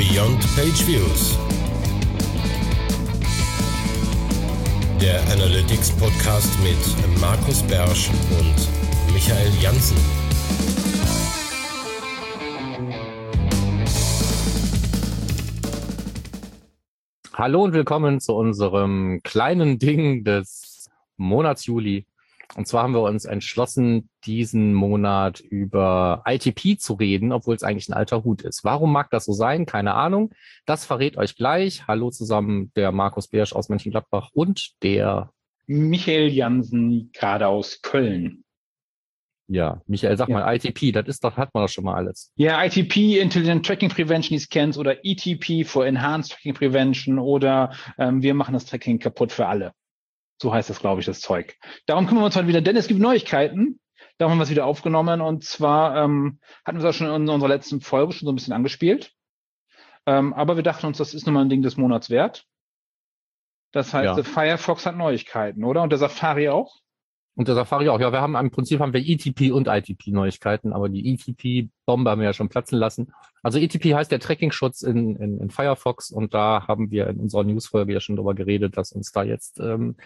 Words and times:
Beyond 0.00 0.40
Page 0.56 0.86
Views. 0.86 1.38
Der 4.98 5.20
Analytics 5.30 5.90
Podcast 5.98 6.48
mit 6.62 7.20
Markus 7.20 7.62
Bersch 7.64 8.08
und 8.08 9.12
Michael 9.12 9.52
Janssen. 9.60 9.98
Hallo 17.34 17.64
und 17.64 17.74
willkommen 17.74 18.20
zu 18.20 18.34
unserem 18.34 19.20
kleinen 19.22 19.78
Ding 19.78 20.24
des 20.24 20.88
Monats 21.18 21.66
Juli. 21.66 22.06
Und 22.56 22.66
zwar 22.66 22.82
haben 22.82 22.94
wir 22.94 23.02
uns 23.02 23.24
entschlossen, 23.24 24.08
diesen 24.24 24.74
Monat 24.74 25.40
über 25.40 26.22
ITP 26.26 26.78
zu 26.78 26.94
reden, 26.94 27.32
obwohl 27.32 27.54
es 27.54 27.62
eigentlich 27.62 27.88
ein 27.88 27.94
alter 27.94 28.24
Hut 28.24 28.42
ist. 28.42 28.64
Warum 28.64 28.92
mag 28.92 29.10
das 29.10 29.24
so 29.24 29.32
sein? 29.32 29.66
Keine 29.66 29.94
Ahnung. 29.94 30.32
Das 30.66 30.84
verrät 30.84 31.16
euch 31.16 31.36
gleich. 31.36 31.86
Hallo 31.86 32.10
zusammen, 32.10 32.72
der 32.74 32.90
Markus 32.92 33.28
Beersch 33.28 33.52
aus 33.52 33.68
Mönchengladbach 33.68 34.30
und 34.32 34.82
der 34.82 35.30
Michael 35.66 36.28
Jansen, 36.28 37.10
gerade 37.12 37.46
aus 37.46 37.80
Köln. 37.82 38.44
Ja, 39.46 39.82
Michael, 39.86 40.16
sag 40.16 40.28
ja. 40.28 40.38
mal, 40.38 40.54
ITP, 40.54 40.92
das 40.92 41.06
ist 41.08 41.24
doch, 41.24 41.36
hat 41.36 41.54
man 41.54 41.64
doch 41.64 41.68
schon 41.68 41.84
mal 41.84 41.94
alles. 41.94 42.32
Ja, 42.36 42.64
ITP, 42.64 43.20
Intelligent 43.20 43.66
Tracking 43.66 43.88
Prevention, 43.88 44.36
die 44.36 44.42
Scans 44.42 44.78
oder 44.78 45.04
ETP 45.04 45.64
for 45.64 45.86
Enhanced 45.86 46.32
Tracking 46.32 46.54
Prevention 46.54 47.18
oder 47.18 47.72
ähm, 47.98 48.22
wir 48.22 48.34
machen 48.34 48.54
das 48.54 48.64
Tracking 48.64 48.98
kaputt 48.98 49.32
für 49.32 49.46
alle. 49.46 49.72
So 50.40 50.52
heißt 50.52 50.70
das, 50.70 50.80
glaube 50.80 51.00
ich, 51.00 51.06
das 51.06 51.20
Zeug. 51.20 51.56
Darum 51.86 52.06
kümmern 52.06 52.22
wir 52.22 52.26
uns 52.26 52.36
heute 52.36 52.48
wieder, 52.48 52.62
denn 52.62 52.76
es 52.76 52.88
gibt 52.88 53.00
Neuigkeiten. 53.00 53.78
Darum 54.16 54.32
haben 54.32 54.38
wir 54.38 54.44
es 54.44 54.50
wieder 54.50 54.66
aufgenommen 54.66 55.20
und 55.20 55.44
zwar 55.44 55.96
ähm, 55.96 56.40
hatten 56.64 56.78
wir 56.78 56.88
es 56.88 56.94
auch 56.94 56.98
schon 56.98 57.14
in 57.14 57.28
unserer 57.28 57.48
letzten 57.48 57.80
Folge 57.80 58.12
schon 58.12 58.26
so 58.26 58.32
ein 58.32 58.34
bisschen 58.34 58.52
angespielt. 58.52 59.12
Ähm, 60.06 60.32
aber 60.32 60.56
wir 60.56 60.62
dachten 60.62 60.86
uns, 60.86 60.98
das 60.98 61.14
ist 61.14 61.26
nun 61.26 61.34
mal 61.34 61.42
ein 61.42 61.50
Ding 61.50 61.62
des 61.62 61.76
Monats 61.76 62.10
wert. 62.10 62.46
Das 63.72 63.92
heißt, 63.94 64.16
ja. 64.16 64.22
Firefox 64.24 64.86
hat 64.86 64.96
Neuigkeiten, 64.96 65.62
oder? 65.62 65.82
Und 65.82 65.90
der 65.90 65.98
Safari 65.98 66.48
auch? 66.48 66.80
Und 67.40 67.48
der 67.48 67.54
Safari 67.54 67.88
auch. 67.88 67.98
Ja, 67.98 68.12
wir 68.12 68.20
haben 68.20 68.36
im 68.36 68.50
Prinzip 68.50 68.80
haben 68.80 68.92
wir 68.92 69.00
ETP 69.00 69.50
und 69.50 69.66
ITP 69.66 70.08
Neuigkeiten, 70.08 70.74
aber 70.74 70.90
die 70.90 71.14
ETP-Bombe 71.14 72.10
haben 72.10 72.20
wir 72.20 72.26
ja 72.26 72.34
schon 72.34 72.50
platzen 72.50 72.78
lassen. 72.78 73.14
Also 73.42 73.58
ETP 73.58 73.94
heißt 73.94 74.12
der 74.12 74.20
Tracking-Schutz 74.20 74.82
in, 74.82 75.16
in, 75.16 75.40
in 75.40 75.48
Firefox 75.48 76.10
und 76.10 76.34
da 76.34 76.68
haben 76.68 76.90
wir 76.90 77.06
in 77.06 77.16
unserer 77.16 77.44
Newsfolge 77.44 77.94
ja 77.94 78.00
schon 78.00 78.16
drüber 78.16 78.34
geredet, 78.34 78.76
dass 78.76 78.92
uns 78.92 79.12
da 79.12 79.22
jetzt 79.22 79.58
ähm, 79.58 79.96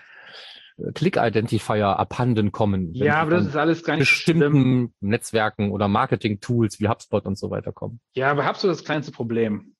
Click-Identifier 0.95 1.99
abhanden 1.99 2.53
kommen. 2.53 2.95
Ja, 2.95 3.17
aber 3.17 3.33
das 3.33 3.47
ist 3.47 3.57
alles 3.57 3.83
gar 3.83 3.95
nicht 3.97 4.09
bestimmten 4.09 4.53
schlimm. 4.53 4.93
Netzwerken 5.01 5.73
oder 5.73 5.89
Marketing-Tools 5.89 6.79
wie 6.79 6.87
HubSpot 6.87 7.27
und 7.27 7.37
so 7.37 7.51
weiter 7.51 7.73
kommen. 7.73 7.99
Ja, 8.15 8.31
aber 8.31 8.47
HubSpot 8.49 8.71
ist 8.71 8.79
das 8.79 8.87
kleinste 8.87 9.11
Problem. 9.11 9.75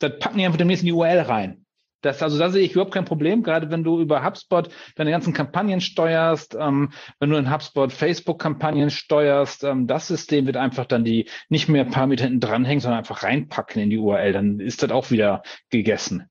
Das 0.00 0.18
packen 0.18 0.36
die 0.36 0.44
einfach 0.44 0.58
demnächst 0.58 0.82
in 0.82 0.88
die 0.88 0.92
URL 0.92 1.20
rein. 1.20 1.64
Das, 2.00 2.22
also 2.22 2.38
da 2.38 2.48
sehe 2.48 2.62
ich 2.62 2.72
überhaupt 2.72 2.94
kein 2.94 3.04
Problem, 3.04 3.42
gerade 3.42 3.70
wenn 3.70 3.84
du 3.84 4.00
über 4.00 4.24
HubSpot 4.24 4.68
deine 4.96 5.10
ganzen 5.10 5.32
Kampagnen 5.32 5.80
steuerst, 5.80 6.56
ähm, 6.58 6.92
wenn 7.18 7.30
du 7.30 7.36
in 7.36 7.52
HubSpot 7.52 7.92
Facebook-Kampagnen 7.92 8.90
steuerst, 8.90 9.64
ähm, 9.64 9.86
das 9.86 10.08
System 10.08 10.46
wird 10.46 10.56
einfach 10.56 10.86
dann 10.86 11.04
die 11.04 11.28
nicht 11.48 11.68
mehr 11.68 11.84
ein 11.84 11.90
paar 11.90 12.06
Meter 12.06 12.24
hinten 12.24 12.40
dranhängen, 12.40 12.80
sondern 12.80 12.98
einfach 12.98 13.22
reinpacken 13.22 13.82
in 13.82 13.90
die 13.90 13.98
URL. 13.98 14.32
Dann 14.32 14.60
ist 14.60 14.82
das 14.82 14.90
auch 14.90 15.10
wieder 15.10 15.42
gegessen. 15.70 16.28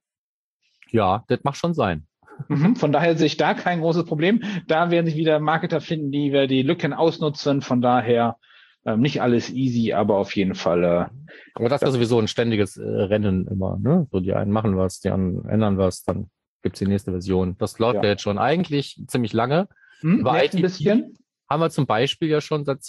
Ja, 0.92 1.24
das 1.28 1.40
macht 1.44 1.58
schon 1.58 1.74
sein. 1.74 2.08
Mhm, 2.48 2.76
von 2.76 2.92
daher 2.92 3.18
sehe 3.18 3.28
ich 3.28 3.38
da 3.38 3.54
kein 3.54 3.82
großes 3.82 4.06
Problem. 4.06 4.42
Da 4.68 4.92
werden 4.92 5.06
sich 5.06 5.16
wieder 5.16 5.40
Marketer 5.40 5.82
finden, 5.82 6.12
die 6.12 6.32
wir 6.32 6.48
die 6.48 6.62
Lücken 6.62 6.94
ausnutzen. 6.94 7.62
Von 7.62 7.82
daher 7.82 8.38
ähm, 8.86 9.02
nicht 9.02 9.22
alles 9.22 9.50
easy, 9.50 9.94
aber 9.94 10.18
auf 10.18 10.36
jeden 10.36 10.56
Fall. 10.56 10.84
Äh, 10.84 11.06
aber 11.54 11.70
das 11.70 11.82
ist 11.82 11.88
ja 11.88 11.92
sowieso 11.92 12.20
ein 12.20 12.28
ständiges 12.28 12.78
äh, 12.78 12.84
Rennen 12.84 13.48
immer, 13.48 13.78
ne? 13.80 14.08
So 14.12 14.20
die 14.20 14.34
einen 14.34 14.52
machen 14.52 14.78
was, 14.78 15.00
die 15.00 15.10
anderen 15.10 15.48
ändern 15.50 15.78
was, 15.78 16.04
dann 16.04 16.30
gibt's 16.62 16.80
die 16.80 16.88
nächste 16.88 17.12
Version. 17.12 17.58
Das 17.58 17.80
läuft 17.80 17.98
ja, 17.98 18.04
ja 18.04 18.10
jetzt 18.10 18.22
schon 18.22 18.38
eigentlich 18.38 19.02
ziemlich 19.08 19.34
lange. 19.34 19.68
Hm, 20.00 20.20
Über 20.20 20.34
ein 20.34 20.50
bisschen. 20.50 21.18
haben 21.50 21.62
wir 21.62 21.70
zum 21.70 21.86
Beispiel 21.88 22.30
ja 22.30 22.42
schon 22.42 22.64
seit, 22.66 22.80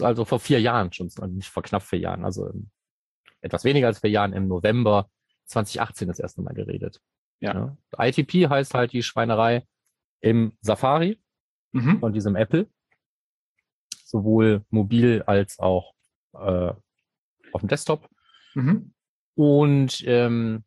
also 0.00 0.24
vor 0.24 0.40
vier 0.40 0.60
Jahren 0.60 0.92
schon, 0.92 1.10
nicht 1.28 1.48
vor 1.48 1.62
knapp 1.62 1.82
vier 1.82 2.00
Jahren, 2.00 2.24
also 2.24 2.50
etwas 3.40 3.64
weniger 3.64 3.86
als 3.86 4.00
vier 4.00 4.10
Jahren 4.10 4.32
im 4.32 4.48
November 4.48 5.08
2018 5.46 6.08
das 6.08 6.18
erste 6.18 6.42
Mal 6.42 6.54
geredet. 6.54 7.00
Ja. 7.40 7.76
ja. 7.98 8.06
ITP 8.06 8.48
heißt 8.48 8.74
halt 8.74 8.92
die 8.92 9.02
Schweinerei 9.02 9.64
im 10.20 10.52
Safari 10.60 11.18
mhm. 11.72 12.00
von 12.00 12.12
diesem 12.12 12.36
Apple 12.36 12.66
sowohl 14.08 14.62
mobil 14.70 15.22
als 15.26 15.58
auch 15.58 15.92
äh, 16.34 16.72
auf 17.52 17.60
dem 17.60 17.68
Desktop. 17.68 18.08
Mhm. 18.54 18.92
Und 19.34 20.02
ähm, 20.06 20.64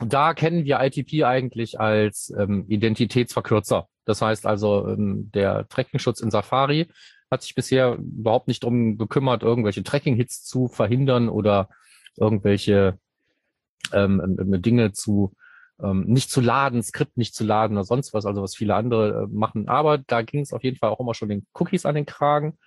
da 0.00 0.34
kennen 0.34 0.64
wir 0.64 0.80
ITP 0.80 1.24
eigentlich 1.24 1.80
als 1.80 2.32
ähm, 2.36 2.64
Identitätsverkürzer. 2.68 3.88
Das 4.04 4.22
heißt 4.22 4.46
also, 4.46 4.88
ähm, 4.88 5.30
der 5.32 5.68
Tracking-Schutz 5.68 6.20
in 6.20 6.30
Safari 6.30 6.88
hat 7.30 7.42
sich 7.42 7.54
bisher 7.54 7.96
überhaupt 7.96 8.46
nicht 8.46 8.62
darum 8.62 8.98
gekümmert, 8.98 9.42
irgendwelche 9.42 9.82
Tracking-Hits 9.82 10.44
zu 10.44 10.68
verhindern 10.68 11.28
oder 11.28 11.68
irgendwelche 12.16 12.98
ähm, 13.92 14.36
ähm 14.38 14.62
Dinge 14.62 14.92
zu 14.92 15.34
ähm, 15.82 16.04
nicht 16.06 16.30
zu 16.30 16.40
laden, 16.40 16.82
Skript 16.82 17.16
nicht 17.16 17.34
zu 17.34 17.44
laden 17.44 17.76
oder 17.76 17.84
sonst 17.84 18.14
was, 18.14 18.24
also 18.24 18.42
was 18.42 18.56
viele 18.56 18.74
andere 18.74 19.24
äh, 19.24 19.26
machen. 19.34 19.68
Aber 19.68 19.98
da 19.98 20.22
ging 20.22 20.40
es 20.40 20.52
auf 20.52 20.64
jeden 20.64 20.76
Fall 20.76 20.90
auch 20.90 21.00
immer 21.00 21.14
schon 21.14 21.28
den 21.28 21.46
Cookies 21.54 21.86
an 21.86 21.94
den 21.94 22.06
Kragen. 22.06 22.58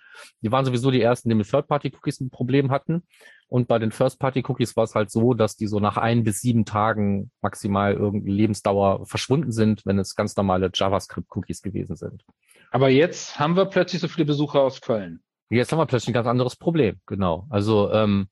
Die 0.42 0.52
waren 0.52 0.64
sowieso 0.64 0.90
die 0.90 1.00
ersten, 1.00 1.28
die 1.28 1.34
mit 1.34 1.48
Third-Party-Cookies 1.48 2.20
ein 2.20 2.30
Problem 2.30 2.70
hatten. 2.70 3.02
Und 3.48 3.66
bei 3.66 3.78
den 3.80 3.90
First-Party-Cookies 3.90 4.76
war 4.76 4.84
es 4.84 4.94
halt 4.94 5.10
so, 5.10 5.34
dass 5.34 5.56
die 5.56 5.66
so 5.66 5.80
nach 5.80 5.96
ein 5.96 6.22
bis 6.22 6.40
sieben 6.40 6.64
Tagen 6.64 7.32
maximal 7.42 7.94
irgendwie 7.94 8.30
Lebensdauer 8.30 9.06
verschwunden 9.06 9.50
sind, 9.50 9.84
wenn 9.86 9.98
es 9.98 10.14
ganz 10.14 10.36
normale 10.36 10.70
JavaScript-Cookies 10.72 11.62
gewesen 11.62 11.96
sind. 11.96 12.24
Aber 12.70 12.88
jetzt 12.90 13.40
haben 13.40 13.56
wir 13.56 13.66
plötzlich 13.66 14.00
so 14.00 14.06
viele 14.06 14.26
Besucher 14.26 14.60
aus 14.60 14.80
Köln. 14.80 15.20
Jetzt 15.48 15.72
haben 15.72 15.80
wir 15.80 15.86
plötzlich 15.86 16.10
ein 16.10 16.14
ganz 16.14 16.28
anderes 16.28 16.54
Problem, 16.54 17.00
genau. 17.06 17.46
Also 17.50 17.90
ähm, 17.90 18.28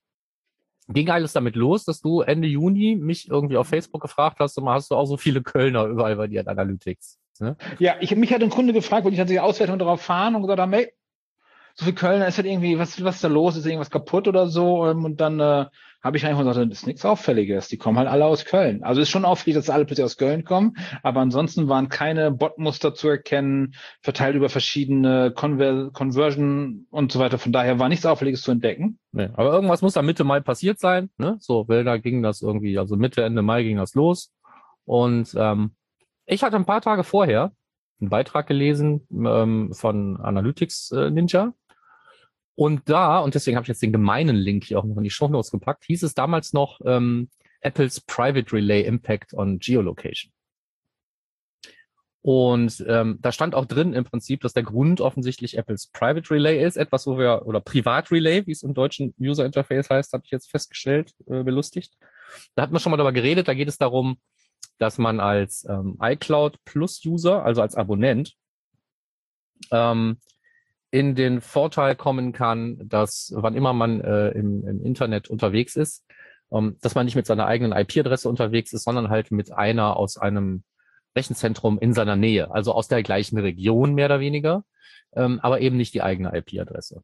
ging 0.88 1.10
alles 1.10 1.32
damit 1.32 1.54
los, 1.54 1.84
dass 1.84 2.00
du 2.00 2.22
Ende 2.22 2.49
Juni 2.49 2.97
mich 2.97 3.28
irgendwie 3.28 3.56
auf 3.56 3.69
Facebook 3.69 4.03
gefragt 4.03 4.38
hast, 4.41 4.59
mal 4.60 4.75
hast 4.75 4.91
du 4.91 4.97
auch 4.97 5.04
so 5.04 5.16
viele 5.16 5.43
Kölner 5.43 5.84
überall 5.84 6.16
bei 6.16 6.26
dir 6.26 6.41
in 6.41 6.49
Analytics. 6.49 7.19
Ne? 7.41 7.56
Ja, 7.78 7.97
ich 8.00 8.15
mich 8.16 8.32
hat 8.32 8.43
ein 8.43 8.50
Kunde 8.50 8.72
gefragt, 8.72 9.04
weil 9.04 9.12
ich 9.12 9.21
hatte 9.21 9.32
die 9.32 9.41
Auswertung 9.41 9.78
darauf 9.78 10.00
fahren 10.00 10.34
und 10.34 10.43
gesagt 10.43 10.60
habe, 10.60 10.76
hey, 10.76 10.93
so 11.75 11.84
viel 11.84 11.94
Kölner 11.94 12.26
ist 12.26 12.38
halt 12.38 12.47
irgendwie, 12.47 12.78
was, 12.78 13.03
was 13.04 13.16
ist 13.16 13.25
da 13.25 13.28
los? 13.28 13.56
Ist 13.56 13.66
irgendwas 13.66 13.91
kaputt 13.91 14.26
oder 14.26 14.49
so? 14.49 14.87
Ähm, 14.87 15.04
und 15.04 15.21
dann 15.21 15.38
äh, 15.38 15.66
habe 16.03 16.16
ich 16.16 16.25
einfach 16.25 16.44
gesagt, 16.44 16.70
das 16.70 16.81
ist 16.81 16.86
nichts 16.86 17.04
Auffälliges. 17.04 17.69
Die 17.69 17.76
kommen 17.76 17.98
halt 17.98 18.09
alle 18.09 18.25
aus 18.25 18.44
Köln. 18.44 18.84
Also 18.84 19.00
ist 19.00 19.10
schon 19.10 19.25
auffällig, 19.25 19.56
dass 19.56 19.70
alle 19.70 19.84
plötzlich 19.84 20.04
aus 20.04 20.16
Köln 20.16 20.44
kommen, 20.44 20.76
aber 21.03 21.20
ansonsten 21.20 21.69
waren 21.69 21.88
keine 21.88 22.31
Botmuster 22.31 22.94
zu 22.94 23.09
erkennen, 23.09 23.75
verteilt 24.00 24.37
über 24.37 24.48
verschiedene 24.48 25.32
Conver 25.34 25.91
Conversion 25.92 26.87
und 26.91 27.10
so 27.10 27.19
weiter. 27.19 27.38
Von 27.38 27.53
daher 27.53 27.78
war 27.78 27.88
nichts 27.88 28.06
Auffälliges 28.06 28.42
zu 28.42 28.53
entdecken. 28.53 28.98
Nee, 29.12 29.28
aber 29.34 29.53
irgendwas 29.53 29.82
muss 29.82 29.94
da 29.94 30.03
Mitte 30.03 30.25
Mai 30.25 30.41
passiert 30.41 30.78
sein. 30.78 31.10
Ne? 31.19 31.37
So, 31.41 31.69
weil 31.69 31.84
da 31.84 31.97
ging 31.97 32.22
das 32.22 32.42
irgendwie, 32.42 32.78
also 32.78 32.97
Mitte, 32.97 33.25
Ende 33.25 33.42
Mai 33.42 33.64
ging 33.64 33.78
das 33.78 33.94
los. 33.94 34.32
Und 34.84 35.34
ähm, 35.37 35.72
ich 36.26 36.42
hatte 36.42 36.56
ein 36.56 36.64
paar 36.64 36.81
Tage 36.81 37.04
vorher 37.04 37.53
einen 38.00 38.10
Beitrag 38.10 38.47
gelesen 38.47 39.06
ähm, 39.10 39.72
von 39.72 40.16
Analytics 40.19 40.92
äh, 40.92 41.10
Ninja 41.10 41.53
und 42.58 42.88
da, 42.88 43.20
und 43.20 43.36
deswegen 43.36 43.56
habe 43.56 43.62
ich 43.62 43.69
jetzt 43.69 43.82
den 43.82 43.92
gemeinen 43.92 44.34
Link 44.34 44.64
hier 44.64 44.80
auch 44.80 44.84
noch 44.84 44.96
in 44.96 45.04
die 45.04 45.10
Show 45.10 45.28
Notes 45.28 45.52
gepackt, 45.52 45.84
hieß 45.84 46.02
es 46.02 46.14
damals 46.14 46.52
noch 46.52 46.80
ähm, 46.84 47.30
Apples 47.60 48.00
Private 48.00 48.52
Relay 48.52 48.82
Impact 48.82 49.32
on 49.32 49.60
Geolocation. 49.60 50.32
Und 52.20 52.84
ähm, 52.88 53.20
da 53.22 53.30
stand 53.30 53.54
auch 53.54 53.64
drin 53.64 53.92
im 53.92 54.02
Prinzip, 54.02 54.41
dass 54.41 54.54
der 54.54 54.64
Grund 54.64 55.00
offensichtlich 55.00 55.56
Apples 55.56 55.86
Private 55.92 56.34
Relay 56.34 56.60
ist, 56.64 56.76
etwas, 56.76 57.06
wo 57.06 57.16
wir, 57.16 57.46
oder 57.46 57.60
Privat 57.60 58.10
Relay, 58.10 58.44
wie 58.48 58.50
es 58.50 58.64
im 58.64 58.75
deutschen 58.75 59.14
User 59.20 59.46
Interface 59.46 59.88
heißt, 59.88 60.12
habe 60.12 60.25
ich 60.25 60.32
jetzt 60.32 60.50
festgestellt, 60.50 61.12
äh, 61.28 61.44
belustigt. 61.44 61.96
Da 62.56 62.62
hat 62.62 62.72
man 62.72 62.81
schon 62.81 62.90
mal 62.90 62.96
darüber 62.96 63.12
geredet, 63.12 63.46
da 63.46 63.54
geht 63.54 63.69
es 63.69 63.78
darum, 63.78 64.19
dass 64.78 64.99
man 64.99 65.20
als 65.20 65.64
ähm, 65.70 65.96
iCloud 66.02 66.58
Plus 66.64 67.00
User, 67.06 67.44
also 67.44 67.62
als 67.62 67.76
Abonnent, 67.76 68.34
ähm, 69.70 70.19
in 70.90 71.14
den 71.14 71.40
Vorteil 71.40 71.94
kommen 71.94 72.32
kann, 72.32 72.81
dass 72.88 73.32
wann 73.35 73.55
immer 73.55 73.73
man 73.73 74.00
äh, 74.00 74.31
im, 74.31 74.67
im 74.67 74.82
Internet 74.82 75.29
unterwegs 75.29 75.76
ist, 75.76 76.05
ähm, 76.50 76.76
dass 76.81 76.94
man 76.94 77.05
nicht 77.05 77.17
mit 77.17 77.26
seiner 77.26 77.46
eigenen 77.46 77.73
IP-Adresse 77.73 78.29
unterwegs 78.29 78.73
ist, 78.73 78.85
sondern 78.85 79.11
halt 79.11 79.31
mit 79.31 79.52
einer 79.52 79.96
aus 79.96 80.17
einem 80.17 80.64
Rechenzentrum 81.17 81.79
in 81.79 81.93
seiner 81.93 82.17
Nähe, 82.17 82.50
also 82.50 82.73
aus 82.73 82.88
der 82.88 83.02
gleichen 83.02 83.38
Region 83.38 83.94
mehr 83.94 84.06
oder 84.06 84.20
weniger, 84.20 84.64
ähm, 85.14 85.40
aber 85.43 85.61
eben 85.61 85.76
nicht 85.76 85.94
die 85.94 86.02
eigene 86.02 86.35
IP-Adresse. 86.35 87.02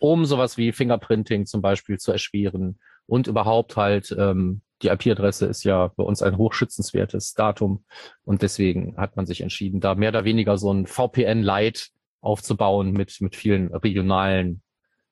Um 0.00 0.24
sowas 0.24 0.56
wie 0.56 0.72
Fingerprinting 0.72 1.46
zum 1.46 1.60
Beispiel 1.60 1.98
zu 1.98 2.12
erschweren 2.12 2.78
und 3.06 3.26
überhaupt 3.26 3.76
halt, 3.76 4.14
ähm, 4.16 4.62
die 4.82 4.88
IP-Adresse 4.88 5.46
ist 5.46 5.64
ja 5.64 5.88
bei 5.96 6.04
uns 6.04 6.22
ein 6.22 6.36
hochschützenswertes 6.38 7.34
Datum 7.34 7.84
und 8.24 8.42
deswegen 8.42 8.96
hat 8.96 9.16
man 9.16 9.26
sich 9.26 9.40
entschieden, 9.40 9.80
da 9.80 9.96
mehr 9.96 10.10
oder 10.10 10.24
weniger 10.24 10.56
so 10.56 10.72
ein 10.72 10.86
VPN-Light 10.86 11.90
aufzubauen 12.20 12.92
mit, 12.92 13.20
mit 13.20 13.36
vielen 13.36 13.74
regionalen 13.74 14.62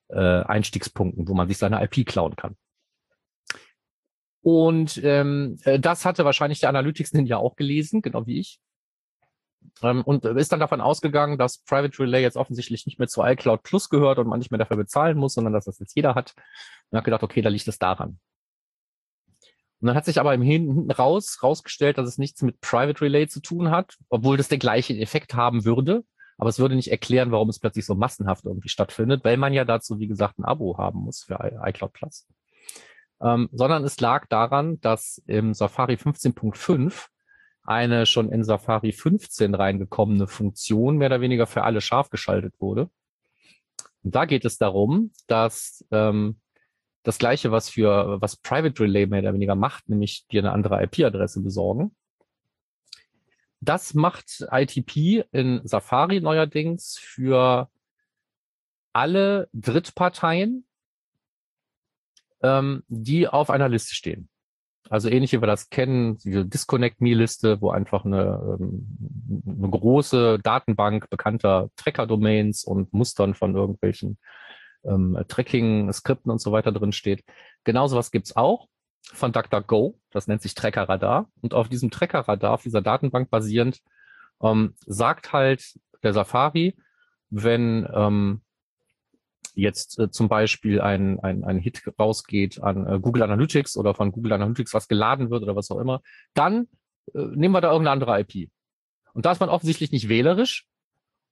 äh, 0.08 0.42
Einstiegspunkten, 0.42 1.28
wo 1.28 1.34
man 1.34 1.48
sich 1.48 1.58
seine 1.58 1.82
IP 1.82 2.06
klauen 2.06 2.36
kann. 2.36 2.56
Und 4.42 5.00
ähm, 5.02 5.58
äh, 5.64 5.80
das 5.80 6.04
hatte 6.04 6.24
wahrscheinlich 6.24 6.60
der 6.60 6.68
Analytics 6.68 7.12
Ninja 7.12 7.36
auch 7.38 7.56
gelesen, 7.56 8.02
genau 8.02 8.26
wie 8.26 8.38
ich. 8.38 8.60
Ähm, 9.82 10.02
und 10.02 10.24
ist 10.24 10.52
dann 10.52 10.60
davon 10.60 10.80
ausgegangen, 10.80 11.38
dass 11.38 11.58
Private 11.58 11.98
Relay 11.98 12.22
jetzt 12.22 12.36
offensichtlich 12.36 12.86
nicht 12.86 12.98
mehr 12.98 13.08
zu 13.08 13.22
iCloud 13.24 13.62
Plus 13.62 13.88
gehört 13.88 14.18
und 14.18 14.28
man 14.28 14.38
nicht 14.38 14.50
mehr 14.50 14.58
dafür 14.58 14.76
bezahlen 14.76 15.18
muss, 15.18 15.34
sondern 15.34 15.52
dass 15.52 15.64
das 15.64 15.78
jetzt 15.80 15.96
jeder 15.96 16.14
hat. 16.14 16.34
Und 16.90 16.98
hat 16.98 17.04
gedacht, 17.04 17.22
okay, 17.22 17.42
da 17.42 17.48
liegt 17.48 17.66
es 17.66 17.78
daran. 17.78 18.20
Und 19.80 19.88
dann 19.88 19.96
hat 19.96 20.04
sich 20.04 20.20
aber 20.20 20.32
im 20.32 20.42
Hinten 20.42 20.90
raus 20.90 21.42
rausgestellt, 21.42 21.98
dass 21.98 22.08
es 22.08 22.18
nichts 22.18 22.40
mit 22.42 22.60
Private 22.60 23.00
Relay 23.02 23.26
zu 23.28 23.40
tun 23.40 23.70
hat, 23.70 23.96
obwohl 24.08 24.36
das 24.36 24.48
den 24.48 24.58
gleichen 24.58 24.96
Effekt 24.96 25.34
haben 25.34 25.64
würde. 25.64 26.04
Aber 26.38 26.50
es 26.50 26.58
würde 26.58 26.74
nicht 26.74 26.90
erklären, 26.90 27.30
warum 27.30 27.48
es 27.48 27.58
plötzlich 27.58 27.86
so 27.86 27.94
massenhaft 27.94 28.44
irgendwie 28.44 28.68
stattfindet, 28.68 29.24
weil 29.24 29.36
man 29.36 29.52
ja 29.52 29.64
dazu, 29.64 29.98
wie 29.98 30.06
gesagt, 30.06 30.38
ein 30.38 30.44
Abo 30.44 30.76
haben 30.78 31.00
muss 31.00 31.22
für 31.24 31.38
iCloud 31.64 31.92
Plus. 31.92 32.26
Ähm, 33.20 33.48
sondern 33.52 33.84
es 33.84 33.98
lag 34.00 34.26
daran, 34.26 34.78
dass 34.80 35.22
im 35.26 35.54
Safari 35.54 35.94
15.5 35.94 37.06
eine 37.62 38.06
schon 38.06 38.30
in 38.30 38.44
Safari 38.44 38.92
15 38.92 39.54
reingekommene 39.54 40.28
Funktion 40.28 40.98
mehr 40.98 41.08
oder 41.08 41.20
weniger 41.20 41.46
für 41.46 41.64
alle 41.64 41.80
scharf 41.80 42.10
geschaltet 42.10 42.54
wurde. 42.60 42.90
Und 44.02 44.14
da 44.14 44.24
geht 44.24 44.44
es 44.44 44.58
darum, 44.58 45.12
dass 45.26 45.84
ähm, 45.90 46.40
das 47.02 47.18
gleiche, 47.18 47.50
was 47.50 47.70
für 47.70 48.20
was 48.20 48.36
Private 48.36 48.82
Relay 48.82 49.06
mehr 49.06 49.20
oder 49.20 49.34
weniger 49.34 49.54
macht, 49.54 49.88
nämlich 49.88 50.26
dir 50.28 50.42
eine 50.42 50.52
andere 50.52 50.82
IP-Adresse 50.82 51.40
besorgen. 51.42 51.96
Das 53.66 53.94
macht 53.94 54.46
ITP 54.48 55.24
in 55.32 55.60
Safari 55.64 56.20
neuerdings 56.20 56.98
für 56.98 57.68
alle 58.92 59.48
Drittparteien, 59.52 60.64
ähm, 62.42 62.84
die 62.86 63.26
auf 63.26 63.50
einer 63.50 63.68
Liste 63.68 63.96
stehen. 63.96 64.28
Also 64.88 65.08
ähnlich 65.08 65.32
wie 65.32 65.42
wir 65.42 65.48
das 65.48 65.68
kennen, 65.68 66.16
diese 66.18 66.46
Disconnect-Me-Liste, 66.46 67.60
wo 67.60 67.70
einfach 67.70 68.04
eine, 68.04 68.56
ähm, 68.60 69.42
eine 69.44 69.68
große 69.68 70.38
Datenbank 70.38 71.10
bekannter 71.10 71.68
Tracker-Domains 71.74 72.62
und 72.62 72.92
Mustern 72.92 73.34
von 73.34 73.56
irgendwelchen 73.56 74.16
ähm, 74.84 75.18
Tracking-Skripten 75.26 76.30
und 76.30 76.40
so 76.40 76.52
weiter 76.52 76.70
drin 76.70 76.92
steht. 76.92 77.24
Genauso 77.64 77.96
was 77.96 78.12
gibt's 78.12 78.36
auch 78.36 78.68
von 79.12 79.32
DuckDuckGo. 79.32 79.98
Das 80.10 80.26
nennt 80.26 80.42
sich 80.42 80.54
Tracker 80.54 80.88
Radar. 80.88 81.30
Und 81.40 81.54
auf 81.54 81.68
diesem 81.68 81.90
Tracker 81.90 82.20
Radar, 82.20 82.52
auf 82.52 82.62
dieser 82.62 82.82
Datenbank 82.82 83.30
basierend, 83.30 83.80
ähm, 84.42 84.74
sagt 84.86 85.32
halt 85.32 85.78
der 86.02 86.12
Safari, 86.12 86.76
wenn 87.30 87.88
ähm, 87.92 88.42
jetzt 89.54 89.98
äh, 89.98 90.10
zum 90.10 90.28
Beispiel 90.28 90.80
ein, 90.80 91.18
ein, 91.20 91.44
ein 91.44 91.58
Hit 91.58 91.82
rausgeht 91.98 92.62
an 92.62 92.86
äh, 92.86 93.00
Google 93.00 93.22
Analytics 93.22 93.76
oder 93.76 93.94
von 93.94 94.12
Google 94.12 94.34
Analytics 94.34 94.74
was 94.74 94.88
geladen 94.88 95.30
wird 95.30 95.42
oder 95.42 95.56
was 95.56 95.70
auch 95.70 95.78
immer, 95.78 96.02
dann 96.34 96.68
äh, 97.14 97.18
nehmen 97.34 97.54
wir 97.54 97.60
da 97.60 97.72
irgendeine 97.72 97.92
andere 97.92 98.20
IP. 98.20 98.50
Und 99.14 99.24
da 99.24 99.32
ist 99.32 99.40
man 99.40 99.48
offensichtlich 99.48 99.92
nicht 99.92 100.08
wählerisch. 100.08 100.66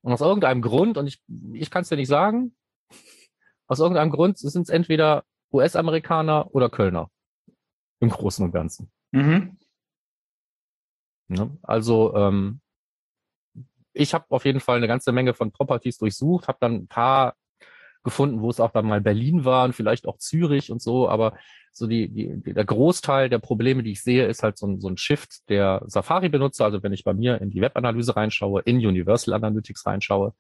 Und 0.00 0.12
aus 0.12 0.20
irgendeinem 0.20 0.62
Grund, 0.62 0.98
und 0.98 1.06
ich, 1.06 1.22
ich 1.52 1.70
kann 1.70 1.82
es 1.82 1.88
dir 1.88 1.96
nicht 1.96 2.08
sagen, 2.08 2.54
aus 3.66 3.80
irgendeinem 3.80 4.10
Grund 4.10 4.38
sind 4.38 4.62
es 4.62 4.68
entweder 4.68 5.24
US-Amerikaner 5.52 6.54
oder 6.54 6.68
Kölner. 6.68 7.10
Im 8.04 8.10
Großen 8.10 8.44
und 8.44 8.52
Ganzen. 8.52 8.90
Mhm. 9.12 9.56
Ja, 11.28 11.48
also 11.62 12.14
ähm, 12.14 12.60
ich 13.94 14.12
habe 14.12 14.26
auf 14.28 14.44
jeden 14.44 14.60
Fall 14.60 14.76
eine 14.76 14.88
ganze 14.88 15.10
Menge 15.10 15.32
von 15.32 15.52
Properties 15.52 15.96
durchsucht, 15.96 16.48
habe 16.48 16.58
dann 16.60 16.74
ein 16.74 16.86
paar 16.86 17.34
gefunden, 18.02 18.42
wo 18.42 18.50
es 18.50 18.60
auch 18.60 18.72
dann 18.72 18.86
mal 18.86 19.00
Berlin 19.00 19.46
war 19.46 19.64
und 19.64 19.74
vielleicht 19.74 20.06
auch 20.06 20.18
Zürich 20.18 20.70
und 20.70 20.82
so, 20.82 21.08
aber 21.08 21.38
so 21.72 21.86
die, 21.86 22.08
die, 22.08 22.52
der 22.52 22.66
Großteil 22.66 23.30
der 23.30 23.38
Probleme, 23.38 23.82
die 23.82 23.92
ich 23.92 24.02
sehe, 24.02 24.26
ist 24.26 24.42
halt 24.42 24.58
so 24.58 24.66
ein, 24.66 24.80
so 24.80 24.88
ein 24.88 24.98
Shift 24.98 25.48
der 25.48 25.82
Safari-Benutzer. 25.86 26.66
Also 26.66 26.82
wenn 26.82 26.92
ich 26.92 27.04
bei 27.04 27.14
mir 27.14 27.40
in 27.40 27.50
die 27.50 27.62
Webanalyse 27.62 28.14
reinschaue, 28.14 28.60
in 28.60 28.76
Universal 28.76 29.32
Analytics 29.32 29.86
reinschaue, 29.86 30.34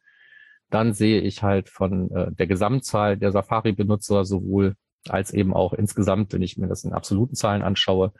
dann 0.68 0.92
sehe 0.92 1.22
ich 1.22 1.42
halt 1.42 1.70
von 1.70 2.10
äh, 2.10 2.32
der 2.32 2.46
Gesamtzahl 2.46 3.16
der 3.16 3.32
Safari-Benutzer 3.32 4.26
sowohl 4.26 4.76
als 5.08 5.32
eben 5.32 5.54
auch 5.54 5.72
insgesamt, 5.72 6.32
wenn 6.32 6.42
ich 6.42 6.56
mir 6.56 6.68
das 6.68 6.84
in 6.84 6.92
absoluten 6.92 7.34
Zahlen 7.34 7.62
anschaue, 7.62 8.12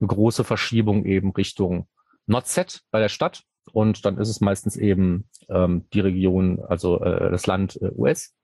eine 0.00 0.08
große 0.08 0.44
Verschiebung 0.44 1.04
eben 1.04 1.32
Richtung 1.32 1.88
Not 2.26 2.46
Set 2.46 2.82
bei 2.90 3.00
der 3.00 3.08
Stadt. 3.08 3.42
Und 3.72 4.04
dann 4.04 4.18
ist 4.18 4.28
es 4.28 4.40
meistens 4.40 4.76
eben 4.76 5.28
ähm, 5.48 5.86
die 5.92 6.00
Region, 6.00 6.60
also 6.60 7.00
äh, 7.00 7.30
das 7.30 7.46
Land 7.46 7.78
äh, 7.82 7.90
US, 7.96 8.34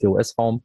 der 0.00 0.10
US-Raum. 0.10 0.62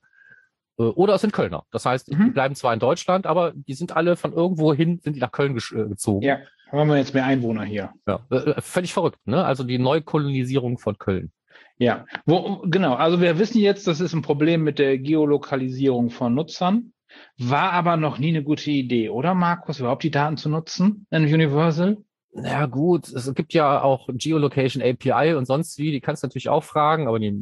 Äh, 0.77 0.83
oder 0.83 1.15
es 1.15 1.21
sind 1.21 1.33
Kölner. 1.33 1.63
Das 1.71 1.85
heißt, 1.85 2.11
mhm. 2.11 2.25
die 2.25 2.31
bleiben 2.31 2.55
zwar 2.55 2.73
in 2.73 2.79
Deutschland, 2.79 3.25
aber 3.25 3.53
die 3.55 3.73
sind 3.73 3.95
alle 3.95 4.15
von 4.15 4.33
irgendwo 4.33 4.73
hin, 4.73 4.99
sind 5.03 5.15
die 5.15 5.19
nach 5.19 5.31
Köln 5.31 5.57
äh, 5.57 5.87
gezogen. 5.87 6.23
Ja, 6.23 6.39
haben 6.71 6.89
wir 6.89 6.97
jetzt 6.97 7.13
mehr 7.13 7.25
Einwohner 7.25 7.63
hier. 7.63 7.93
Ja, 8.07 8.25
äh, 8.29 8.61
völlig 8.61 8.93
verrückt, 8.93 9.19
ne? 9.25 9.43
Also 9.43 9.63
die 9.63 9.79
Neukolonisierung 9.79 10.77
von 10.77 10.97
Köln. 10.97 11.31
Ja, 11.77 12.05
wo, 12.25 12.61
genau. 12.65 12.93
Also 12.93 13.21
wir 13.21 13.39
wissen 13.39 13.59
jetzt, 13.59 13.87
das 13.87 13.99
ist 13.99 14.13
ein 14.13 14.21
Problem 14.21 14.63
mit 14.63 14.77
der 14.79 14.97
Geolokalisierung 14.97 16.09
von 16.09 16.35
Nutzern. 16.35 16.93
War 17.37 17.73
aber 17.73 17.97
noch 17.97 18.19
nie 18.19 18.29
eine 18.29 18.43
gute 18.43 18.71
Idee, 18.71 19.09
oder 19.09 19.33
Markus, 19.33 19.79
überhaupt 19.79 20.03
die 20.03 20.11
Daten 20.11 20.37
zu 20.37 20.49
nutzen 20.49 21.07
in 21.09 21.23
Universal? 21.23 21.97
Ja 22.33 22.65
gut, 22.65 23.09
es 23.09 23.33
gibt 23.33 23.53
ja 23.53 23.81
auch 23.81 24.07
Geolocation 24.13 24.81
API 24.81 25.33
und 25.33 25.45
sonst 25.45 25.77
wie, 25.77 25.91
die 25.91 25.99
kannst 25.99 26.23
du 26.23 26.27
natürlich 26.27 26.47
auch 26.47 26.63
fragen, 26.63 27.09
aber 27.09 27.19
die 27.19 27.37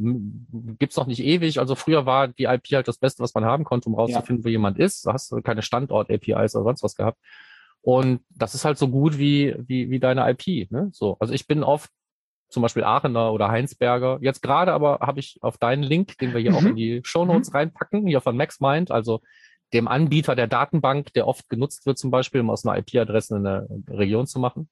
gibt's 0.80 0.96
noch 0.96 1.06
nicht 1.06 1.22
ewig. 1.22 1.60
Also 1.60 1.76
früher 1.76 2.06
war 2.06 2.26
die 2.26 2.44
IP 2.44 2.72
halt 2.72 2.88
das 2.88 2.98
Beste, 2.98 3.22
was 3.22 3.34
man 3.34 3.44
haben 3.44 3.62
konnte, 3.62 3.88
um 3.88 3.94
rauszufinden, 3.94 4.42
ja. 4.42 4.44
wo 4.46 4.48
jemand 4.48 4.78
ist. 4.80 5.06
Da 5.06 5.12
hast 5.12 5.30
du 5.30 5.40
keine 5.42 5.62
Standort-APIs 5.62 6.56
oder 6.56 6.64
sonst 6.64 6.82
was 6.82 6.96
gehabt. 6.96 7.18
Und 7.82 8.20
das 8.30 8.54
ist 8.54 8.64
halt 8.64 8.78
so 8.78 8.88
gut 8.88 9.16
wie, 9.16 9.54
wie, 9.58 9.90
wie 9.90 10.00
deine 10.00 10.28
IP. 10.28 10.70
Ne? 10.72 10.88
So, 10.92 11.16
also 11.20 11.32
ich 11.32 11.46
bin 11.46 11.62
oft 11.62 11.90
zum 12.50 12.62
Beispiel 12.62 12.84
Aachener 12.84 13.32
oder 13.32 13.48
Heinsberger. 13.48 14.18
Jetzt 14.20 14.42
gerade 14.42 14.72
aber 14.72 14.98
habe 15.00 15.20
ich 15.20 15.38
auf 15.40 15.56
deinen 15.56 15.82
Link, 15.82 16.18
den 16.18 16.34
wir 16.34 16.40
hier 16.40 16.50
mhm. 16.50 16.56
auch 16.56 16.62
in 16.62 16.76
die 16.76 17.00
Show 17.04 17.24
Notes 17.24 17.50
mhm. 17.50 17.56
reinpacken, 17.56 18.06
hier 18.06 18.20
von 18.20 18.36
MaxMind, 18.36 18.90
also 18.90 19.22
dem 19.72 19.88
Anbieter 19.88 20.34
der 20.34 20.48
Datenbank, 20.48 21.12
der 21.14 21.28
oft 21.28 21.48
genutzt 21.48 21.86
wird, 21.86 21.96
zum 21.96 22.10
Beispiel, 22.10 22.40
um 22.40 22.50
aus 22.50 22.66
einer 22.66 22.76
IP-Adresse 22.78 23.36
eine 23.36 23.68
Region 23.88 24.26
zu 24.26 24.40
machen. 24.40 24.68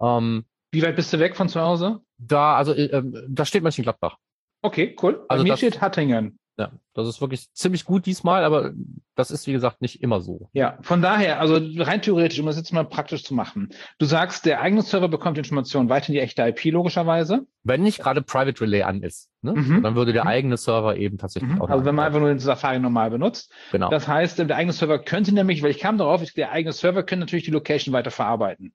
Ähm, 0.00 0.46
Wie 0.72 0.82
weit 0.82 0.96
bist 0.96 1.12
du 1.12 1.18
weg 1.18 1.36
von 1.36 1.48
zu 1.48 1.60
Hause? 1.60 2.00
Da, 2.16 2.56
also 2.56 2.72
äh, 2.72 3.02
da 3.28 3.44
steht 3.44 3.62
Mönchengladbach. 3.62 4.16
Okay, 4.62 4.96
cool. 5.02 5.24
Bei 5.28 5.34
also 5.34 5.44
mir 5.44 5.50
das, 5.50 5.58
steht 5.58 5.80
Hattingen. 5.80 6.39
Ja, 6.58 6.72
das 6.92 7.08
ist 7.08 7.20
wirklich 7.20 7.50
ziemlich 7.54 7.84
gut 7.86 8.04
diesmal, 8.04 8.44
aber 8.44 8.72
das 9.14 9.30
ist, 9.30 9.46
wie 9.46 9.52
gesagt, 9.52 9.80
nicht 9.80 10.02
immer 10.02 10.20
so. 10.20 10.50
Ja, 10.52 10.78
von 10.82 11.00
daher, 11.00 11.40
also 11.40 11.58
rein 11.78 12.02
theoretisch, 12.02 12.38
um 12.38 12.46
das 12.46 12.56
jetzt 12.56 12.72
mal 12.72 12.84
praktisch 12.84 13.24
zu 13.24 13.34
machen. 13.34 13.70
Du 13.98 14.04
sagst, 14.04 14.44
der 14.44 14.60
eigene 14.60 14.82
Server 14.82 15.08
bekommt 15.08 15.38
Informationen 15.38 15.88
weiter 15.88 16.08
in 16.08 16.14
die 16.14 16.20
echte 16.20 16.42
IP 16.42 16.64
logischerweise. 16.66 17.46
Wenn 17.62 17.82
nicht 17.82 18.00
gerade 18.00 18.20
Private 18.20 18.60
Relay 18.60 18.82
an 18.82 19.02
ist, 19.02 19.30
ne? 19.42 19.52
mhm. 19.52 19.82
dann 19.82 19.94
würde 19.94 20.12
der 20.12 20.24
mhm. 20.24 20.30
eigene 20.30 20.56
Server 20.56 20.96
eben 20.96 21.16
tatsächlich 21.16 21.52
mhm. 21.52 21.62
auch. 21.62 21.70
Also 21.70 21.84
wenn 21.84 21.94
man 21.94 22.06
einfach 22.06 22.20
nur 22.20 22.28
den 22.28 22.38
Safari 22.38 22.78
normal 22.78 23.10
benutzt. 23.10 23.52
Genau. 23.72 23.88
Das 23.88 24.06
heißt, 24.06 24.38
der 24.38 24.54
eigene 24.54 24.72
Server 24.72 24.98
könnte 24.98 25.32
nämlich, 25.32 25.62
weil 25.62 25.70
ich 25.70 25.78
kam 25.78 25.96
darauf, 25.98 26.22
der 26.32 26.52
eigene 26.52 26.72
Server 26.72 27.02
könnte 27.02 27.20
natürlich 27.20 27.44
die 27.44 27.52
Location 27.52 27.94
weiter 27.94 28.10
verarbeiten. 28.10 28.74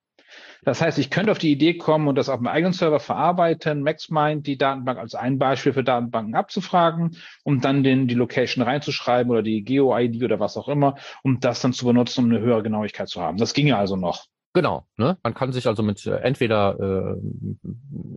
Das 0.63 0.81
heißt, 0.81 0.97
ich 0.97 1.11
könnte 1.11 1.31
auf 1.31 1.37
die 1.37 1.51
Idee 1.51 1.77
kommen 1.77 2.07
und 2.07 2.15
das 2.15 2.27
auf 2.27 2.39
meinem 2.39 2.53
eigenen 2.53 2.73
Server 2.73 2.99
verarbeiten, 2.99 3.83
MaxMind 3.83 4.47
die 4.47 4.57
Datenbank 4.57 4.97
als 4.97 5.13
ein 5.13 5.37
Beispiel 5.37 5.73
für 5.73 5.83
Datenbanken 5.83 6.35
abzufragen, 6.35 7.17
um 7.43 7.61
dann 7.61 7.83
den, 7.83 8.07
die 8.07 8.15
Location 8.15 8.63
reinzuschreiben 8.63 9.31
oder 9.31 9.43
die 9.43 9.63
Geo-ID 9.63 10.23
oder 10.23 10.39
was 10.39 10.57
auch 10.57 10.67
immer, 10.67 10.95
um 11.23 11.39
das 11.39 11.61
dann 11.61 11.73
zu 11.73 11.85
benutzen, 11.85 12.25
um 12.25 12.31
eine 12.31 12.39
höhere 12.39 12.63
Genauigkeit 12.63 13.09
zu 13.09 13.21
haben. 13.21 13.37
Das 13.37 13.53
ginge 13.53 13.77
also 13.77 13.95
noch. 13.95 14.25
Genau, 14.53 14.87
ne? 14.97 15.17
Man 15.21 15.33
kann 15.33 15.51
sich 15.51 15.67
also 15.67 15.83
mit 15.83 16.05
äh, 16.05 16.15
entweder 16.17 16.79
äh, 16.79 17.67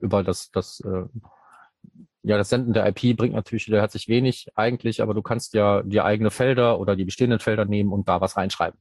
über 0.00 0.22
das, 0.22 0.50
das 0.50 0.80
äh, 0.80 1.04
ja, 2.22 2.36
das 2.36 2.48
Senden 2.48 2.72
der 2.72 2.86
IP 2.86 3.16
bringt 3.16 3.34
natürlich 3.34 3.66
wieder 3.66 3.80
herzlich 3.80 4.08
wenig 4.08 4.48
eigentlich, 4.54 5.02
aber 5.02 5.14
du 5.14 5.22
kannst 5.22 5.54
ja 5.54 5.82
die 5.82 6.00
eigene 6.00 6.30
Felder 6.30 6.78
oder 6.78 6.96
die 6.96 7.04
bestehenden 7.04 7.40
Felder 7.40 7.64
nehmen 7.64 7.92
und 7.92 8.08
da 8.08 8.20
was 8.20 8.36
reinschreiben. 8.36 8.78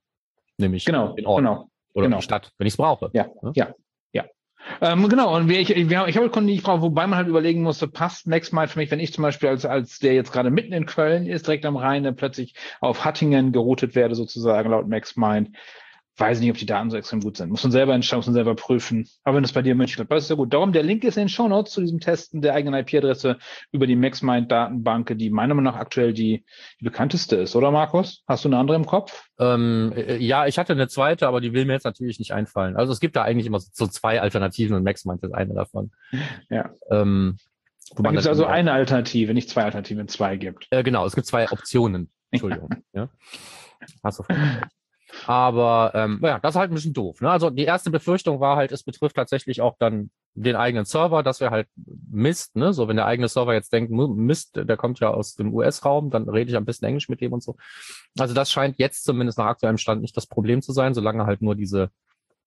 Nämlich 0.57 0.85
genau, 0.85 1.13
den 1.13 1.25
Ort. 1.25 1.39
Genau. 1.39 1.69
Oder 1.97 2.07
genau. 2.07 2.21
Stadt, 2.21 2.51
wenn 2.59 2.67
ich 2.67 2.73
es 2.73 2.77
brauche. 2.77 3.09
Ja, 3.13 3.25
ja, 3.41 3.51
ja. 3.55 3.67
ja. 4.13 4.25
Ähm, 4.81 5.09
genau, 5.09 5.35
und 5.35 5.49
ich, 5.49 5.69
wir, 5.69 6.07
ich 6.07 6.15
habe 6.15 6.29
Kunden, 6.29 6.47
die 6.47 6.59
Frage, 6.59 6.83
wobei 6.83 7.07
man 7.07 7.17
halt 7.17 7.27
überlegen 7.27 7.63
musste, 7.63 7.87
passt 7.87 8.27
Maxmind 8.27 8.69
für 8.69 8.77
mich, 8.77 8.91
wenn 8.91 8.99
ich 8.99 9.13
zum 9.13 9.23
Beispiel 9.23 9.49
als, 9.49 9.65
als 9.65 9.97
der 9.97 10.13
jetzt 10.13 10.31
gerade 10.31 10.51
mitten 10.51 10.73
in 10.73 10.85
Köln 10.85 11.25
ist, 11.25 11.47
direkt 11.47 11.65
am 11.65 11.75
Rhein, 11.75 12.15
plötzlich 12.15 12.53
auf 12.81 13.03
Hattingen 13.03 13.51
geroutet 13.51 13.95
werde, 13.95 14.13
sozusagen, 14.13 14.69
laut 14.69 14.87
Maxmind, 14.87 15.57
weiß 16.17 16.39
nicht, 16.39 16.49
ob 16.49 16.57
die 16.57 16.65
Daten 16.65 16.89
so 16.89 16.97
extrem 16.97 17.21
gut 17.21 17.37
sind. 17.37 17.49
Muss 17.49 17.63
man 17.63 17.71
selber 17.71 17.93
entscheiden, 17.93 18.19
muss 18.19 18.27
man 18.27 18.33
selber 18.33 18.55
prüfen. 18.55 19.07
Aber 19.23 19.35
wenn 19.35 19.43
das 19.43 19.53
bei 19.53 19.61
dir 19.61 19.73
in 19.73 19.77
München 19.77 19.95
klappt, 19.95 20.11
das 20.11 20.23
ist 20.23 20.29
ja 20.29 20.35
gut. 20.35 20.53
Darum, 20.53 20.73
der 20.73 20.83
Link 20.83 21.03
ist 21.03 21.17
in 21.17 21.23
den 21.23 21.29
Show 21.29 21.47
Notes 21.47 21.73
zu 21.73 21.81
diesem 21.81 21.99
Testen 21.99 22.41
der 22.41 22.55
eigenen 22.55 22.79
IP-Adresse 22.79 23.37
über 23.71 23.85
die 23.85 23.95
MaxMind-Datenbank, 23.95 25.17
die 25.17 25.29
meiner 25.29 25.53
Meinung 25.53 25.73
nach 25.73 25.79
aktuell 25.79 26.13
die, 26.13 26.43
die 26.79 26.85
bekannteste 26.85 27.35
ist, 27.35 27.55
oder 27.55 27.71
Markus? 27.71 28.23
Hast 28.27 28.45
du 28.45 28.49
eine 28.49 28.57
andere 28.57 28.77
im 28.77 28.85
Kopf? 28.85 29.27
Ähm, 29.39 29.93
äh, 29.95 30.17
ja, 30.17 30.47
ich 30.47 30.57
hatte 30.57 30.73
eine 30.73 30.87
zweite, 30.87 31.27
aber 31.27 31.41
die 31.41 31.53
will 31.53 31.65
mir 31.65 31.73
jetzt 31.73 31.85
natürlich 31.85 32.19
nicht 32.19 32.33
einfallen. 32.33 32.75
Also 32.75 32.93
es 32.93 32.99
gibt 32.99 33.15
da 33.15 33.21
eigentlich 33.21 33.45
immer 33.45 33.59
so 33.59 33.87
zwei 33.87 34.19
Alternativen 34.21 34.75
und 34.75 34.83
MaxMind 34.83 35.23
ist 35.23 35.33
eine 35.33 35.53
davon. 35.53 35.91
Ja. 36.49 36.71
Ähm, 36.89 37.37
da 37.95 38.09
gibt 38.09 38.19
es 38.19 38.27
also 38.27 38.45
eine 38.45 38.73
Alternative, 38.73 39.33
nicht 39.33 39.49
zwei 39.49 39.63
Alternativen, 39.63 40.07
zwei 40.07 40.35
gibt. 40.37 40.67
Äh, 40.71 40.83
genau, 40.83 41.05
es 41.05 41.15
gibt 41.15 41.27
zwei 41.27 41.49
Optionen. 41.51 42.09
Entschuldigung. 42.31 42.69
ja. 42.93 43.09
Hast 44.03 44.19
du 44.19 44.23
Aber 45.27 45.91
ähm, 45.93 46.21
ja, 46.23 46.39
das 46.39 46.55
ist 46.55 46.59
halt 46.59 46.71
ein 46.71 46.75
bisschen 46.75 46.93
doof. 46.93 47.19
Ne? 47.19 47.29
Also 47.29 47.49
die 47.49 47.65
erste 47.65 47.91
Befürchtung 47.91 48.39
war 48.39 48.55
halt, 48.55 48.71
es 48.71 48.83
betrifft 48.83 49.17
tatsächlich 49.17 49.59
auch 49.59 49.75
dann 49.77 50.09
den 50.35 50.55
eigenen 50.55 50.85
Server, 50.85 51.21
das 51.21 51.41
wäre 51.41 51.51
halt 51.51 51.67
Mist, 52.09 52.55
ne? 52.55 52.71
So, 52.71 52.87
wenn 52.87 52.95
der 52.95 53.07
eigene 53.07 53.27
Server 53.27 53.53
jetzt 53.53 53.73
denkt, 53.73 53.91
Mist, 53.91 54.55
der 54.55 54.77
kommt 54.77 55.01
ja 55.01 55.09
aus 55.09 55.35
dem 55.35 55.53
US-Raum, 55.53 56.11
dann 56.11 56.29
rede 56.29 56.49
ich 56.49 56.55
am 56.55 56.63
besten 56.63 56.85
Englisch 56.85 57.09
mit 57.09 57.19
dem 57.19 57.33
und 57.33 57.43
so. 57.43 57.57
Also 58.17 58.33
das 58.33 58.49
scheint 58.49 58.77
jetzt 58.77 59.03
zumindest 59.03 59.37
nach 59.37 59.47
aktuellem 59.47 59.77
Stand 59.77 60.01
nicht 60.01 60.15
das 60.15 60.27
Problem 60.27 60.61
zu 60.61 60.71
sein, 60.71 60.93
solange 60.93 61.25
halt 61.25 61.41
nur 61.41 61.55
diese, 61.55 61.89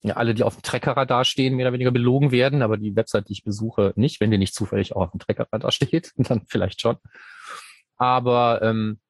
ja, 0.00 0.14
alle, 0.16 0.32
die 0.32 0.42
auf 0.42 0.56
dem 0.56 0.62
Treckerradar 0.62 1.26
stehen, 1.26 1.56
mehr 1.56 1.66
oder 1.66 1.74
weniger 1.74 1.90
belogen 1.90 2.30
werden, 2.30 2.62
aber 2.62 2.78
die 2.78 2.96
Website, 2.96 3.28
die 3.28 3.34
ich 3.34 3.44
besuche, 3.44 3.92
nicht, 3.96 4.22
wenn 4.22 4.30
die 4.30 4.38
nicht 4.38 4.54
zufällig 4.54 4.96
auch 4.96 5.02
auf 5.02 5.10
dem 5.10 5.20
Treckerradar 5.20 5.70
steht, 5.72 6.12
dann 6.16 6.46
vielleicht 6.46 6.80
schon. 6.80 6.96
Aber 7.98 8.62
ähm, 8.62 9.00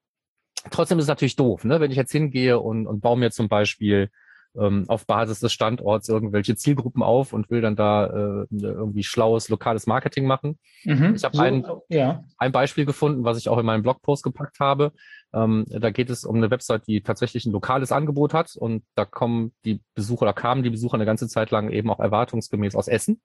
trotzdem 0.71 0.99
ist 0.99 1.05
es 1.05 1.09
natürlich 1.09 1.37
doof, 1.37 1.65
ne? 1.65 1.81
wenn 1.81 1.91
ich 1.91 1.97
jetzt 1.97 2.13
hingehe 2.13 2.59
und, 2.59 2.87
und 2.87 3.01
baue 3.01 3.19
mir 3.19 3.31
zum 3.31 3.49
Beispiel 3.49 4.11
ähm, 4.59 4.85
auf 4.89 5.07
Basis 5.07 5.41
des 5.41 5.53
Standorts 5.53 6.09
irgendwelche 6.09 6.57
Zielgruppen 6.57 7.03
auf 7.03 7.33
und 7.33 7.51
will 7.51 7.61
dann 7.61 7.77
da 7.77 8.07
äh, 8.07 8.47
irgendwie 8.51 9.03
schlaues 9.03 9.49
lokales 9.49 9.87
Marketing 9.87 10.27
machen. 10.27 10.59
Mhm, 10.85 11.15
ich 11.15 11.25
habe 11.25 11.37
so, 11.37 11.43
ein, 11.43 11.65
ja. 11.89 12.25
ein 12.39 12.53
Beispiel 12.53 12.85
gefunden, 12.85 13.25
was 13.25 13.39
ich 13.39 13.49
auch 13.49 13.59
in 13.59 13.67
meinem 13.67 13.83
Blogpost 13.83 14.23
gepackt 14.23 14.59
habe. 14.61 14.93
Ähm, 15.33 15.67
da 15.69 15.91
geht 15.91 16.11
es 16.11 16.25
um 16.25 16.37
eine 16.37 16.51
Website, 16.51 16.87
die 16.89 17.03
tatsächlich 17.03 17.47
ein 17.47 17.53
lokales 17.53 17.93
Angebot 17.93 18.35
hat 18.35 18.57
und 18.57 18.83
da 18.97 19.05
kommen 19.05 19.53
die 19.65 19.81
Besucher, 19.95 20.27
da 20.27 20.33
kamen 20.33 20.63
die 20.63 20.71
Besucher 20.71 20.95
eine 20.95 21.07
ganze 21.07 21.29
Zeit 21.29 21.51
lang 21.51 21.71
eben 21.71 21.91
auch 21.91 22.01
erwartungsgemäß 22.01 22.75
aus 22.75 22.89
Essen. 22.89 23.21